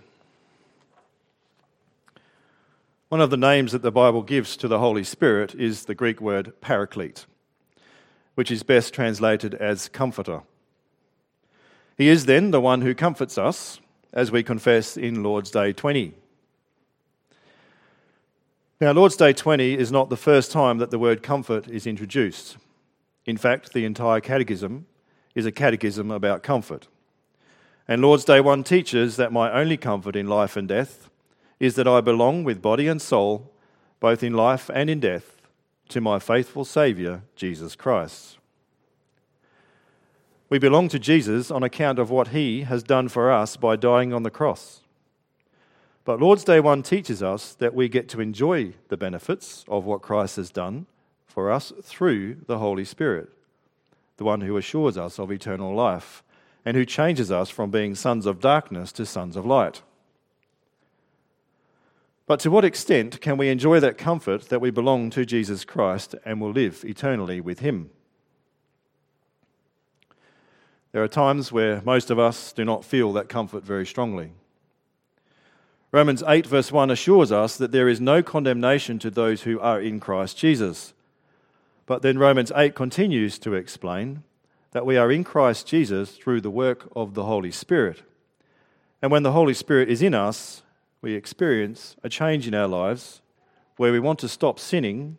One 3.09 3.21
of 3.21 3.29
the 3.29 3.37
names 3.37 3.71
that 3.71 3.83
the 3.83 3.91
Bible 3.91 4.21
gives 4.21 4.57
to 4.57 4.67
the 4.67 4.79
Holy 4.79 5.03
Spirit 5.03 5.55
is 5.55 5.85
the 5.85 5.95
Greek 5.95 6.19
word 6.19 6.59
paraclete, 6.59 7.25
which 8.35 8.51
is 8.51 8.63
best 8.63 8.93
translated 8.93 9.53
as 9.53 9.87
comforter. 9.87 10.41
He 11.97 12.09
is 12.09 12.25
then 12.25 12.51
the 12.51 12.59
one 12.59 12.81
who 12.81 12.93
comforts 12.93 13.37
us, 13.37 13.79
as 14.11 14.31
we 14.31 14.43
confess 14.43 14.97
in 14.97 15.23
Lord's 15.23 15.51
Day 15.51 15.71
20. 15.71 16.13
Now, 18.79 18.91
Lord's 18.91 19.15
Day 19.15 19.33
20 19.33 19.73
is 19.73 19.91
not 19.91 20.11
the 20.11 20.15
first 20.15 20.51
time 20.51 20.77
that 20.77 20.91
the 20.91 20.99
word 20.99 21.23
comfort 21.23 21.67
is 21.67 21.87
introduced. 21.87 22.57
In 23.25 23.35
fact, 23.35 23.73
the 23.73 23.85
entire 23.85 24.19
catechism 24.19 24.85
is 25.33 25.47
a 25.47 25.51
catechism 25.51 26.11
about 26.11 26.43
comfort. 26.43 26.87
And 27.87 28.03
Lord's 28.03 28.23
Day 28.23 28.39
1 28.39 28.63
teaches 28.63 29.15
that 29.15 29.33
my 29.33 29.51
only 29.51 29.77
comfort 29.77 30.15
in 30.15 30.27
life 30.27 30.55
and 30.55 30.67
death 30.67 31.09
is 31.59 31.73
that 31.73 31.87
I 31.87 32.01
belong 32.01 32.43
with 32.43 32.61
body 32.61 32.87
and 32.87 33.01
soul, 33.01 33.51
both 33.99 34.21
in 34.21 34.33
life 34.33 34.69
and 34.71 34.91
in 34.91 34.99
death, 34.99 35.41
to 35.89 35.99
my 35.99 36.19
faithful 36.19 36.63
Saviour, 36.63 37.23
Jesus 37.35 37.75
Christ. 37.75 38.37
We 40.49 40.59
belong 40.59 40.87
to 40.89 40.99
Jesus 40.99 41.49
on 41.49 41.63
account 41.63 41.97
of 41.97 42.11
what 42.11 42.27
he 42.27 42.61
has 42.61 42.83
done 42.83 43.07
for 43.07 43.31
us 43.31 43.57
by 43.57 43.75
dying 43.75 44.13
on 44.13 44.21
the 44.21 44.29
cross. 44.29 44.81
But 46.07 46.21
Lord's 46.21 46.45
Day 46.45 46.61
1 46.61 46.83
teaches 46.83 47.21
us 47.21 47.53
that 47.55 47.73
we 47.73 47.89
get 47.89 48.07
to 48.07 48.21
enjoy 48.21 48.75
the 48.87 48.95
benefits 48.95 49.65
of 49.67 49.83
what 49.83 50.01
Christ 50.01 50.37
has 50.37 50.49
done 50.49 50.85
for 51.25 51.51
us 51.51 51.73
through 51.83 52.37
the 52.47 52.59
Holy 52.59 52.85
Spirit, 52.85 53.27
the 54.15 54.23
one 54.23 54.39
who 54.39 54.55
assures 54.55 54.97
us 54.97 55.19
of 55.19 55.33
eternal 55.33 55.75
life 55.75 56.23
and 56.63 56.77
who 56.77 56.85
changes 56.85 57.29
us 57.29 57.49
from 57.49 57.71
being 57.71 57.93
sons 57.93 58.25
of 58.25 58.39
darkness 58.39 58.93
to 58.93 59.05
sons 59.05 59.35
of 59.35 59.45
light. 59.45 59.81
But 62.25 62.39
to 62.39 62.51
what 62.51 62.63
extent 62.63 63.19
can 63.19 63.35
we 63.35 63.49
enjoy 63.49 63.81
that 63.81 63.97
comfort 63.97 64.43
that 64.43 64.61
we 64.61 64.71
belong 64.71 65.09
to 65.09 65.25
Jesus 65.25 65.65
Christ 65.65 66.15
and 66.23 66.39
will 66.39 66.51
live 66.51 66.85
eternally 66.85 67.41
with 67.41 67.59
Him? 67.59 67.89
There 70.93 71.03
are 71.03 71.09
times 71.09 71.51
where 71.51 71.81
most 71.81 72.09
of 72.09 72.17
us 72.17 72.53
do 72.53 72.63
not 72.63 72.85
feel 72.85 73.11
that 73.11 73.27
comfort 73.27 73.65
very 73.65 73.85
strongly. 73.85 74.31
Romans 75.91 76.21
8, 76.27 76.45
verse 76.45 76.71
1 76.71 76.91
assures 76.91 77.31
us 77.31 77.55
that 77.57 77.71
there 77.71 77.87
is 77.87 78.01
no 78.01 78.21
condemnation 78.21 78.99
to 78.99 79.09
those 79.09 79.43
who 79.43 79.59
are 79.59 79.79
in 79.79 79.99
Christ 80.01 80.37
Jesus. 80.37 80.93
But 81.85 82.01
then 82.01 82.17
Romans 82.17 82.51
8 82.53 82.75
continues 82.75 83.39
to 83.39 83.53
explain 83.53 84.23
that 84.71 84.85
we 84.85 84.97
are 84.97 85.11
in 85.11 85.23
Christ 85.23 85.65
Jesus 85.65 86.11
through 86.11 86.41
the 86.41 86.49
work 86.49 86.91
of 86.93 87.13
the 87.13 87.23
Holy 87.23 87.51
Spirit. 87.51 88.03
And 89.01 89.11
when 89.11 89.23
the 89.23 89.31
Holy 89.31 89.53
Spirit 89.53 89.89
is 89.89 90.01
in 90.01 90.13
us, 90.13 90.61
we 91.01 91.13
experience 91.13 91.95
a 92.03 92.09
change 92.09 92.47
in 92.47 92.53
our 92.53 92.67
lives 92.67 93.21
where 93.77 93.93
we 93.93 93.99
want 93.99 94.19
to 94.19 94.27
stop 94.27 94.59
sinning 94.59 95.17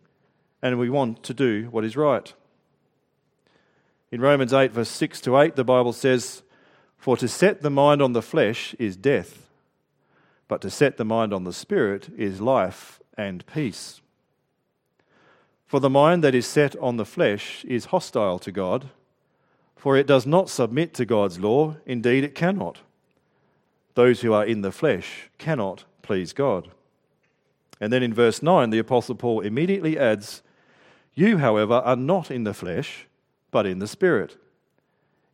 and 0.61 0.79
we 0.79 0.91
want 0.91 1.23
to 1.23 1.33
do 1.33 1.69
what 1.71 1.85
is 1.85 1.97
right. 1.97 2.35
In 4.11 4.21
Romans 4.21 4.53
8, 4.53 4.73
verse 4.73 4.91
6 4.91 5.23
to 5.23 5.39
8, 5.39 5.57
the 5.57 5.65
Bible 5.65 5.95
says, 5.95 6.43
For 6.99 7.17
to 7.17 7.29
set 7.29 7.63
the 7.63 7.71
mind 7.71 8.03
on 8.03 8.13
the 8.13 8.23
flesh 8.23 8.75
is 8.79 8.97
death, 8.97 9.48
but 10.49 10.61
to 10.63 10.71
set 10.71 10.97
the 10.97 11.05
mind 11.05 11.33
on 11.33 11.45
the 11.45 11.53
Spirit 11.53 12.09
is 12.17 12.41
life 12.41 13.01
and 13.17 13.47
peace. 13.47 14.01
For 15.67 15.79
the 15.79 15.91
mind 15.91 16.25
that 16.25 16.35
is 16.35 16.47
set 16.47 16.75
on 16.77 16.97
the 16.97 17.05
flesh 17.05 17.65
is 17.67 17.87
hostile 17.87 18.39
to 18.41 18.51
God, 18.51 18.89
for 19.77 19.97
it 19.97 20.07
does 20.07 20.27
not 20.27 20.51
submit 20.51 20.95
to 20.95 21.05
God's 21.05 21.39
law, 21.39 21.77
indeed, 21.87 22.25
it 22.25 22.35
cannot 22.35 22.81
those 23.99 24.21
who 24.21 24.33
are 24.33 24.47
in 24.47 24.61
the 24.61 24.71
flesh 24.71 25.29
cannot 25.39 25.83
please 26.03 26.33
God. 26.33 26.71
And 27.81 27.93
then 27.93 28.05
in 28.05 28.15
verse 28.15 28.45
9, 28.45 28.71
the 28.71 28.79
Apostle 28.79 29.17
Paul 29.17 29.41
immediately 29.41 29.99
adds, 29.99 30.41
You, 31.15 31.39
however, 31.39 31.75
are 31.75 31.97
not 31.97 32.31
in 32.31 32.45
the 32.45 32.55
flesh, 32.55 33.09
but 33.51 33.67
in 33.67 33.81
the 33.81 33.89
Spirit, 33.89 34.37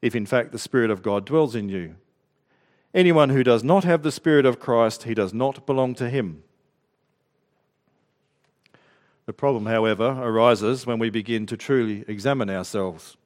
if 0.00 0.16
in 0.16 0.24
fact 0.24 0.50
the 0.50 0.58
Spirit 0.58 0.90
of 0.90 1.02
God 1.02 1.26
dwells 1.26 1.54
in 1.54 1.68
you. 1.68 1.96
Anyone 2.94 3.30
who 3.30 3.42
does 3.42 3.64
not 3.64 3.82
have 3.82 4.04
the 4.04 4.12
Spirit 4.12 4.46
of 4.46 4.60
Christ, 4.60 5.02
he 5.02 5.14
does 5.14 5.34
not 5.34 5.66
belong 5.66 5.96
to 5.96 6.08
him. 6.08 6.44
The 9.26 9.32
problem, 9.32 9.66
however, 9.66 10.16
arises 10.22 10.86
when 10.86 11.00
we 11.00 11.10
begin 11.10 11.44
to 11.46 11.56
truly 11.56 12.04
examine 12.06 12.48
ourselves. 12.48 13.16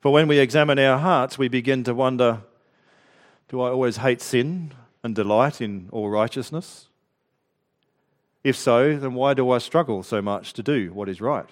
For 0.00 0.12
when 0.12 0.28
we 0.28 0.38
examine 0.38 0.78
our 0.78 0.98
hearts, 0.98 1.38
we 1.38 1.48
begin 1.48 1.82
to 1.84 1.94
wonder 1.94 2.42
do 3.48 3.60
I 3.60 3.70
always 3.70 3.96
hate 3.96 4.20
sin 4.20 4.74
and 5.02 5.14
delight 5.14 5.60
in 5.60 5.88
all 5.90 6.08
righteousness? 6.08 6.88
If 8.44 8.56
so, 8.56 8.96
then 8.96 9.14
why 9.14 9.34
do 9.34 9.50
I 9.50 9.58
struggle 9.58 10.02
so 10.02 10.22
much 10.22 10.52
to 10.54 10.62
do 10.62 10.92
what 10.92 11.08
is 11.08 11.20
right? 11.20 11.48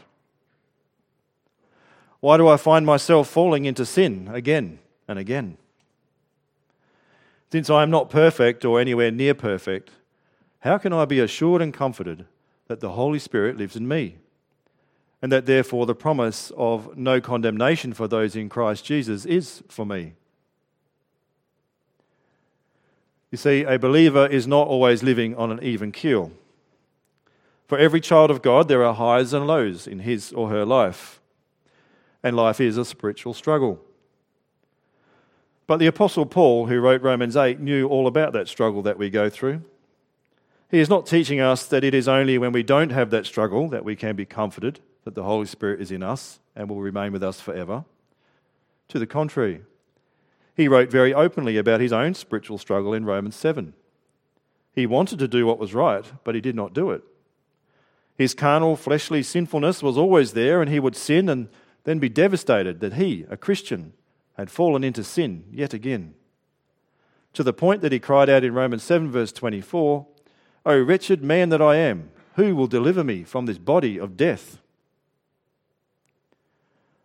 Why 2.21 2.37
do 2.37 2.47
I 2.47 2.57
find 2.57 2.87
myself 2.87 3.29
falling 3.29 3.65
into 3.65 3.85
sin 3.85 4.29
again 4.33 4.79
and 5.09 5.19
again? 5.19 5.57
Since 7.51 7.71
I 7.71 7.83
am 7.83 7.91
not 7.91 8.11
perfect 8.11 8.65
or 8.65 8.81
anywhere 8.81 9.11
near 9.11 9.35
perfect, 9.35 9.91
how 10.61 10.77
can 10.79 10.93
I 10.93 11.05
be 11.05 11.21
assured 11.21 11.63
and 11.63 11.73
comforted 11.73 12.27
that 12.67 12.81
the 12.81 12.91
Holy 12.91 13.19
Spirit 13.19 13.57
lives 13.57 13.77
in 13.77 13.89
me? 13.89 14.17
And 15.23 15.33
that 15.33 15.47
therefore 15.47 15.87
the 15.87 15.95
promise 15.95 16.53
of 16.57 16.97
no 16.97 17.21
condemnation 17.21 17.93
for 17.93 18.07
those 18.07 18.37
in 18.37 18.49
Christ 18.49 18.85
Jesus 18.85 19.25
is 19.25 19.63
for 19.69 19.87
me? 19.87 20.13
You 23.31 23.39
see, 23.39 23.63
a 23.63 23.79
believer 23.79 24.27
is 24.27 24.47
not 24.47 24.69
always 24.69 25.03
living 25.03 25.35
on 25.37 25.51
an 25.51 25.63
even 25.63 25.93
keel. 25.93 26.33
For 27.67 27.77
every 27.77 28.01
child 28.01 28.31
of 28.31 28.41
God, 28.41 28.69
there 28.69 28.85
are 28.85 28.95
highs 28.95 29.33
and 29.33 29.47
lows 29.47 29.87
in 29.87 30.01
his 30.01 30.33
or 30.33 30.49
her 30.49 30.65
life. 30.65 31.21
And 32.23 32.35
life 32.35 32.61
is 32.61 32.79
a 32.79 32.85
spiritual 32.85 33.35
struggle. 33.35 33.81
But 35.69 35.77
the 35.77 35.87
Apostle 35.87 36.25
Paul, 36.25 36.67
who 36.67 36.81
wrote 36.81 37.03
Romans 37.03 37.37
8, 37.37 37.61
knew 37.61 37.87
all 37.89 38.07
about 38.07 38.33
that 38.33 38.49
struggle 38.49 38.81
that 38.83 38.99
we 38.99 39.11
go 39.11 39.29
through. 39.29 39.63
He 40.71 40.79
is 40.81 40.89
not 40.89 41.07
teaching 41.07 41.41
us 41.41 41.67
that 41.67 41.85
it 41.85 41.93
is 41.93 42.09
only 42.09 42.39
when 42.39 42.53
we 42.53 42.63
don't 42.63 42.91
have 42.91 43.11
that 43.11 43.27
struggle 43.27 43.69
that 43.69 43.85
we 43.85 43.95
can 43.95 44.17
be 44.17 44.25
comforted 44.25 44.81
that 45.05 45.15
the 45.15 45.25
Holy 45.25 45.45
Spirit 45.45 45.83
is 45.83 45.91
in 45.91 46.03
us 46.03 46.41
and 46.57 46.71
will 46.71 46.81
remain 46.81 47.13
with 47.13 47.23
us 47.23 47.41
forever. 47.41 47.85
To 48.89 48.99
the 48.99 49.07
contrary, 49.07 49.61
he 50.57 50.69
wrote 50.69 50.91
very 50.91 51.13
openly 51.13 51.59
about 51.59 51.83
his 51.83 51.93
own 51.93 52.15
spiritual 52.15 52.57
struggle 52.57 52.95
in 52.95 53.05
Romans 53.05 53.37
7. 53.37 53.75
He 54.73 54.87
wanted 54.87 55.19
to 55.19 55.29
do 55.29 55.45
what 55.45 55.59
was 55.59 55.75
right, 55.75 56.05
but 56.25 56.35
he 56.35 56.41
did 56.41 56.57
not 56.57 56.73
do 56.73 56.91
it. 56.93 57.03
His 58.17 58.33
carnal, 58.33 58.75
fleshly 58.75 59.23
sinfulness 59.23 59.83
was 59.83 59.99
always 59.99 60.33
there, 60.33 60.63
and 60.63 60.71
he 60.71 60.81
would 60.81 60.97
sin 60.97 61.29
and 61.29 61.49
then 61.85 61.99
be 61.99 62.09
devastated 62.09 62.81
that 62.81 62.95
he, 62.95 63.27
a 63.29 63.37
Christian, 63.37 63.93
had 64.39 64.51
fallen 64.51 64.85
into 64.85 65.03
sin 65.03 65.45
yet 65.51 65.75
again. 65.75 66.15
To 67.35 67.43
the 67.43 67.53
point 67.53 67.83
that 67.83 67.93
he 67.93 67.99
cried 67.99 68.31
out 68.31 68.45
in 68.45 68.55
Romans 68.55 68.85
7, 68.85 69.11
verse 69.11 69.33
24, 69.33 70.07
O 70.65 70.81
wretched 70.81 71.23
man 71.23 71.49
that 71.49 71.61
I 71.61 71.77
am, 71.77 72.11
who 72.37 72.55
will 72.55 72.69
deliver 72.69 73.03
me 73.03 73.25
from 73.25 73.47
this 73.47 73.59
body 73.59 73.99
of 73.99 74.17
death? 74.17 74.59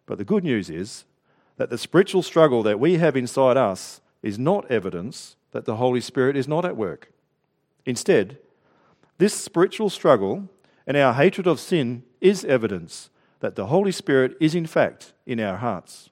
But 0.05 0.19
the 0.19 0.23
good 0.25 0.43
news 0.43 0.69
is 0.69 1.05
that 1.57 1.69
the 1.69 1.77
spiritual 1.77 2.21
struggle 2.21 2.61
that 2.63 2.79
we 2.79 2.97
have 2.97 3.15
inside 3.15 3.57
us 3.57 3.99
is 4.21 4.37
not 4.37 4.69
evidence 4.69 5.35
that 5.51 5.65
the 5.65 5.77
Holy 5.77 6.01
Spirit 6.01 6.37
is 6.37 6.47
not 6.47 6.65
at 6.65 6.77
work. 6.77 7.11
Instead, 7.85 8.37
this 9.17 9.33
spiritual 9.33 9.89
struggle 9.89 10.49
and 10.85 10.97
our 10.97 11.13
hatred 11.13 11.47
of 11.47 11.59
sin 11.59 12.03
is 12.21 12.45
evidence 12.45 13.09
that 13.39 13.55
the 13.55 13.67
Holy 13.67 13.91
Spirit 13.91 14.35
is 14.39 14.55
in 14.55 14.65
fact 14.65 15.13
in 15.25 15.39
our 15.39 15.57
hearts. 15.57 16.09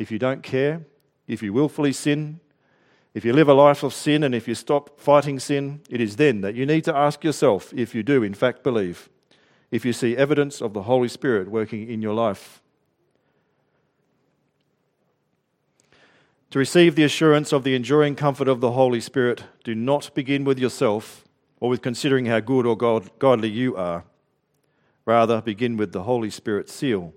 If 0.00 0.10
you 0.10 0.18
don't 0.18 0.42
care, 0.42 0.86
if 1.28 1.42
you 1.42 1.52
willfully 1.52 1.92
sin, 1.92 2.40
if 3.12 3.22
you 3.22 3.34
live 3.34 3.50
a 3.50 3.54
life 3.54 3.82
of 3.82 3.92
sin, 3.92 4.24
and 4.24 4.34
if 4.34 4.48
you 4.48 4.54
stop 4.54 4.98
fighting 4.98 5.38
sin, 5.38 5.82
it 5.90 6.00
is 6.00 6.16
then 6.16 6.40
that 6.40 6.54
you 6.54 6.64
need 6.64 6.84
to 6.84 6.96
ask 6.96 7.22
yourself 7.22 7.70
if 7.74 7.94
you 7.94 8.02
do 8.02 8.22
in 8.22 8.32
fact 8.32 8.62
believe, 8.62 9.10
if 9.70 9.84
you 9.84 9.92
see 9.92 10.16
evidence 10.16 10.62
of 10.62 10.72
the 10.72 10.84
Holy 10.84 11.06
Spirit 11.06 11.50
working 11.50 11.90
in 11.90 12.00
your 12.00 12.14
life. 12.14 12.62
To 16.52 16.58
receive 16.58 16.94
the 16.94 17.04
assurance 17.04 17.52
of 17.52 17.62
the 17.62 17.74
enduring 17.74 18.16
comfort 18.16 18.48
of 18.48 18.62
the 18.62 18.72
Holy 18.72 19.02
Spirit, 19.02 19.44
do 19.64 19.74
not 19.74 20.14
begin 20.14 20.44
with 20.44 20.58
yourself 20.58 21.26
or 21.60 21.68
with 21.68 21.82
considering 21.82 22.24
how 22.24 22.40
good 22.40 22.64
or 22.64 22.74
godly 22.74 23.50
you 23.50 23.76
are. 23.76 24.04
Rather, 25.04 25.42
begin 25.42 25.76
with 25.76 25.92
the 25.92 26.04
Holy 26.04 26.30
Spirit's 26.30 26.72
seal, 26.72 27.12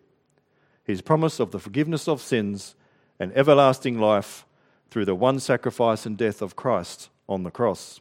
his 0.83 1.01
promise 1.01 1.39
of 1.39 1.51
the 1.51 1.59
forgiveness 1.59 2.07
of 2.07 2.21
sins 2.21 2.75
and 3.19 3.31
everlasting 3.35 3.99
life 3.99 4.45
through 4.89 5.05
the 5.05 5.15
one 5.15 5.39
sacrifice 5.39 6.05
and 6.05 6.17
death 6.17 6.41
of 6.41 6.55
Christ 6.55 7.09
on 7.27 7.43
the 7.43 7.51
cross. 7.51 7.99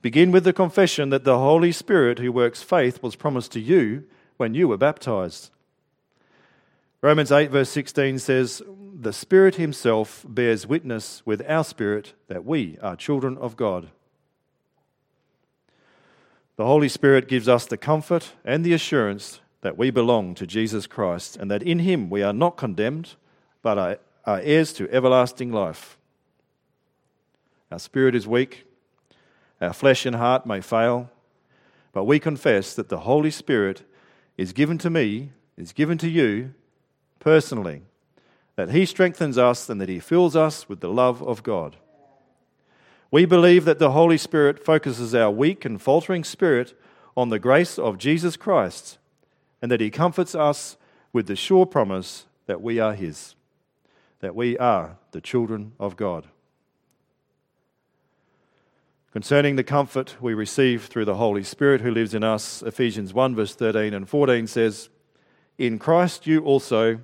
Begin 0.00 0.30
with 0.30 0.44
the 0.44 0.52
confession 0.52 1.10
that 1.10 1.24
the 1.24 1.38
Holy 1.38 1.72
Spirit 1.72 2.20
who 2.20 2.30
works 2.30 2.62
faith 2.62 3.02
was 3.02 3.16
promised 3.16 3.52
to 3.52 3.60
you 3.60 4.04
when 4.36 4.54
you 4.54 4.68
were 4.68 4.76
baptized. 4.76 5.50
Romans 7.00 7.32
8, 7.32 7.50
verse 7.50 7.70
16 7.70 8.18
says, 8.18 8.62
The 8.94 9.12
Spirit 9.12 9.56
Himself 9.56 10.24
bears 10.28 10.66
witness 10.66 11.22
with 11.24 11.42
our 11.48 11.64
spirit 11.64 12.14
that 12.28 12.44
we 12.44 12.78
are 12.80 12.96
children 12.96 13.36
of 13.38 13.56
God. 13.56 13.88
The 16.56 16.66
Holy 16.66 16.88
Spirit 16.88 17.28
gives 17.28 17.48
us 17.48 17.66
the 17.66 17.76
comfort 17.76 18.32
and 18.44 18.64
the 18.64 18.72
assurance 18.72 19.40
that 19.60 19.76
we 19.76 19.90
belong 19.90 20.34
to 20.36 20.46
Jesus 20.46 20.86
Christ 20.86 21.36
and 21.36 21.50
that 21.50 21.62
in 21.62 21.80
Him 21.80 22.10
we 22.10 22.22
are 22.22 22.32
not 22.32 22.56
condemned, 22.56 23.14
but 23.62 23.78
are, 23.78 23.98
heirs 24.40 24.72
to 24.74 24.90
everlasting 24.90 25.50
life. 25.52 25.98
Our 27.70 27.78
spirit 27.78 28.14
is 28.14 28.26
weak, 28.26 28.64
our 29.60 29.72
flesh 29.72 30.06
and 30.06 30.16
heart 30.16 30.46
may 30.46 30.60
fail, 30.60 31.10
but 31.92 32.04
we 32.04 32.18
confess 32.18 32.74
that 32.74 32.88
the 32.88 33.00
Holy 33.00 33.30
Spirit 33.30 33.82
is 34.36 34.52
given 34.52 34.78
to 34.78 34.90
me, 34.90 35.30
is 35.56 35.72
given 35.72 35.98
to 35.98 36.08
you 36.08 36.54
personally, 37.18 37.82
that 38.56 38.70
He 38.70 38.86
strengthens 38.86 39.36
us 39.38 39.68
and 39.68 39.80
that 39.80 39.88
He 39.88 39.98
fills 39.98 40.36
us 40.36 40.68
with 40.68 40.80
the 40.80 40.88
love 40.88 41.22
of 41.22 41.42
God. 41.42 41.76
We 43.10 43.24
believe 43.24 43.64
that 43.64 43.78
the 43.78 43.92
Holy 43.92 44.18
Spirit 44.18 44.64
focuses 44.64 45.14
our 45.14 45.30
weak 45.30 45.64
and 45.64 45.80
faltering 45.80 46.24
spirit 46.24 46.78
on 47.16 47.30
the 47.30 47.38
grace 47.38 47.78
of 47.78 47.98
Jesus 47.98 48.36
Christ 48.36 48.97
and 49.60 49.70
that 49.70 49.80
He 49.80 49.90
comforts 49.90 50.34
us 50.34 50.76
with 51.12 51.26
the 51.26 51.36
sure 51.36 51.66
promise 51.66 52.26
that 52.46 52.62
we 52.62 52.78
are 52.78 52.94
His, 52.94 53.34
that 54.20 54.34
we 54.34 54.58
are 54.58 54.96
the 55.12 55.20
children 55.20 55.72
of 55.78 55.96
God. 55.96 56.26
Concerning 59.10 59.56
the 59.56 59.64
comfort 59.64 60.16
we 60.20 60.34
receive 60.34 60.84
through 60.84 61.06
the 61.06 61.16
Holy 61.16 61.42
Spirit 61.42 61.80
who 61.80 61.90
lives 61.90 62.14
in 62.14 62.22
us, 62.22 62.62
Ephesians 62.62 63.14
1, 63.14 63.34
verse 63.34 63.54
13 63.54 63.94
and 63.94 64.08
14 64.08 64.46
says, 64.46 64.90
In 65.56 65.78
Christ 65.78 66.26
you 66.26 66.44
also, 66.44 67.00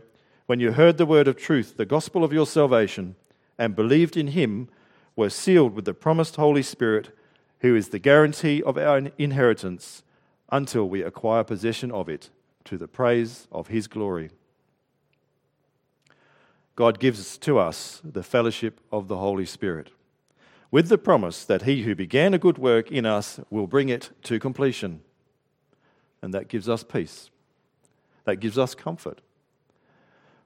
when 0.47 0.61
you 0.61 0.73
heard 0.73 0.99
the 0.99 1.07
word 1.07 1.27
of 1.27 1.37
truth, 1.37 1.79
the 1.79 1.87
gospel 1.87 2.23
of 2.23 2.33
your 2.33 2.47
salvation, 2.47 3.17
and 3.59 3.75
believed 3.75 4.17
in 4.17 4.29
him, 4.29 4.69
were 5.17 5.31
sealed 5.31 5.75
with 5.75 5.87
the 5.87 5.95
promised 5.95 6.37
Holy 6.37 6.63
Spirit, 6.63 7.17
who 7.61 7.75
is 7.75 7.89
the 7.89 7.99
guarantee 7.99 8.63
of 8.63 8.77
our 8.77 8.99
inheritance 9.17 10.03
until 10.51 10.89
we 10.89 11.03
acquire 11.03 11.43
possession 11.43 11.91
of 11.91 12.09
it, 12.09 12.29
to 12.65 12.79
the 12.79 12.89
praise 12.89 13.47
of 13.53 13.69
his 13.69 13.87
glory. 13.87 14.31
God 16.77 16.99
gives 16.99 17.39
to 17.39 17.59
us 17.59 18.01
the 18.05 18.23
fellowship 18.23 18.81
of 18.91 19.09
the 19.09 19.19
Holy 19.19 19.47
Spirit 19.47 19.91
with 20.75 20.89
the 20.89 20.99
promise 20.99 21.45
that 21.45 21.63
he 21.63 21.83
who 21.83 21.95
began 21.95 22.35
a 22.35 22.39
good 22.39 22.59
work 22.59 22.91
in 22.91 23.07
us 23.07 23.39
will 23.49 23.69
bring 23.69 23.89
it 23.89 24.11
to 24.25 24.41
completion. 24.41 25.01
And 26.21 26.35
that 26.35 26.49
gives 26.49 26.69
us 26.69 26.83
peace. 26.83 27.31
That 28.25 28.41
gives 28.41 28.59
us 28.59 28.75
comfort. 28.75 29.21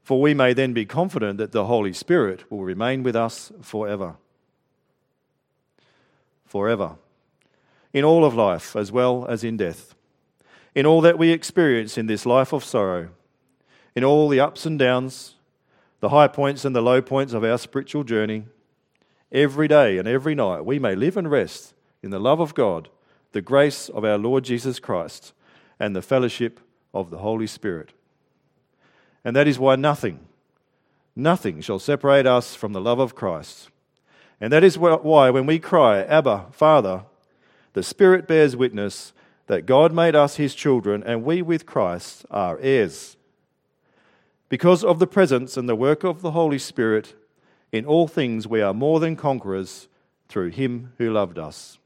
For 0.02 0.20
we 0.20 0.34
may 0.34 0.52
then 0.52 0.74
be 0.74 0.84
confident 0.84 1.38
that 1.38 1.52
the 1.52 1.64
Holy 1.64 1.94
Spirit 1.94 2.50
will 2.50 2.62
remain 2.62 3.02
with 3.02 3.16
us 3.16 3.50
forever. 3.62 4.16
Forever. 6.44 6.96
In 7.94 8.04
all 8.04 8.26
of 8.26 8.34
life, 8.34 8.76
as 8.76 8.92
well 8.92 9.24
as 9.30 9.42
in 9.42 9.56
death. 9.56 9.94
In 10.78 10.86
all 10.86 11.00
that 11.00 11.18
we 11.18 11.32
experience 11.32 11.98
in 11.98 12.06
this 12.06 12.24
life 12.24 12.52
of 12.52 12.62
sorrow. 12.62 13.08
In 13.96 14.04
all 14.04 14.28
the 14.28 14.38
ups 14.38 14.64
and 14.64 14.78
downs, 14.78 15.34
the 15.98 16.10
high 16.10 16.28
points 16.28 16.64
and 16.64 16.72
the 16.72 16.80
low 16.80 17.02
points 17.02 17.32
of 17.32 17.42
our 17.42 17.58
spiritual 17.58 18.04
journey 18.04 18.44
every 19.32 19.66
day 19.66 19.98
and 19.98 20.06
every 20.06 20.36
night 20.36 20.64
we 20.64 20.78
may 20.78 20.94
live 20.94 21.16
and 21.16 21.28
rest 21.28 21.74
in 22.00 22.10
the 22.10 22.20
love 22.20 22.38
of 22.38 22.54
God, 22.54 22.90
the 23.32 23.42
grace 23.42 23.88
of 23.88 24.04
our 24.04 24.18
Lord 24.18 24.44
Jesus 24.44 24.78
Christ, 24.78 25.32
and 25.80 25.96
the 25.96 26.00
fellowship 26.00 26.60
of 26.94 27.10
the 27.10 27.18
Holy 27.18 27.48
Spirit. 27.48 27.90
And 29.24 29.34
that 29.34 29.48
is 29.48 29.58
why 29.58 29.74
nothing, 29.74 30.28
nothing 31.16 31.60
shall 31.60 31.80
separate 31.80 32.24
us 32.24 32.54
from 32.54 32.72
the 32.72 32.80
love 32.80 33.00
of 33.00 33.16
Christ. 33.16 33.68
And 34.40 34.52
that 34.52 34.62
is 34.62 34.78
why 34.78 35.30
when 35.30 35.44
we 35.44 35.58
cry, 35.58 36.04
Abba, 36.04 36.46
Father, 36.52 37.02
the 37.72 37.82
Spirit 37.82 38.28
bears 38.28 38.54
witness 38.54 39.12
that 39.48 39.66
God 39.66 39.92
made 39.92 40.14
us 40.14 40.36
his 40.36 40.54
children, 40.54 41.02
and 41.04 41.24
we 41.24 41.42
with 41.42 41.66
Christ 41.66 42.24
are 42.30 42.58
heirs. 42.60 43.16
Because 44.48 44.84
of 44.84 44.98
the 44.98 45.06
presence 45.06 45.56
and 45.56 45.68
the 45.68 45.74
work 45.74 46.04
of 46.04 46.20
the 46.20 46.30
Holy 46.30 46.58
Spirit, 46.58 47.14
in 47.72 47.84
all 47.84 48.06
things, 48.06 48.46
we 48.46 48.60
are 48.60 48.74
more 48.74 49.00
than 49.00 49.16
conquerors 49.16 49.88
through 50.28 50.50
him 50.50 50.92
who 50.98 51.10
loved 51.10 51.38
us. 51.38 51.78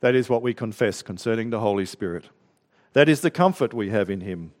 That 0.00 0.14
is 0.14 0.30
what 0.30 0.42
we 0.42 0.54
confess 0.54 1.02
concerning 1.02 1.50
the 1.50 1.60
Holy 1.60 1.86
Spirit. 1.86 2.26
That 2.94 3.08
is 3.08 3.20
the 3.20 3.30
comfort 3.30 3.74
we 3.74 3.90
have 3.90 4.08
in 4.08 4.22
him. 4.22 4.52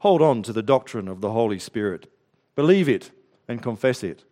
Hold 0.00 0.22
on 0.22 0.42
to 0.44 0.52
the 0.52 0.62
doctrine 0.62 1.08
of 1.08 1.20
the 1.20 1.32
Holy 1.32 1.58
Spirit. 1.58 2.08
Believe 2.54 2.88
it 2.88 3.10
and 3.48 3.60
confess 3.60 4.04
it. 4.04 4.24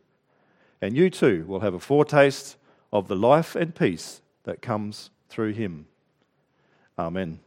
And 0.81 0.97
you 0.97 1.11
too 1.11 1.45
will 1.49 1.61
have 1.61 1.75
a 1.75 1.81
foretaste 1.81 2.57
of 2.93 3.09
the 3.09 3.17
life 3.17 3.57
and 3.57 3.75
peace 3.75 4.21
that 4.49 4.63
comes 4.63 5.11
through 5.29 5.53
him. 5.53 5.87
Amen. 6.99 7.39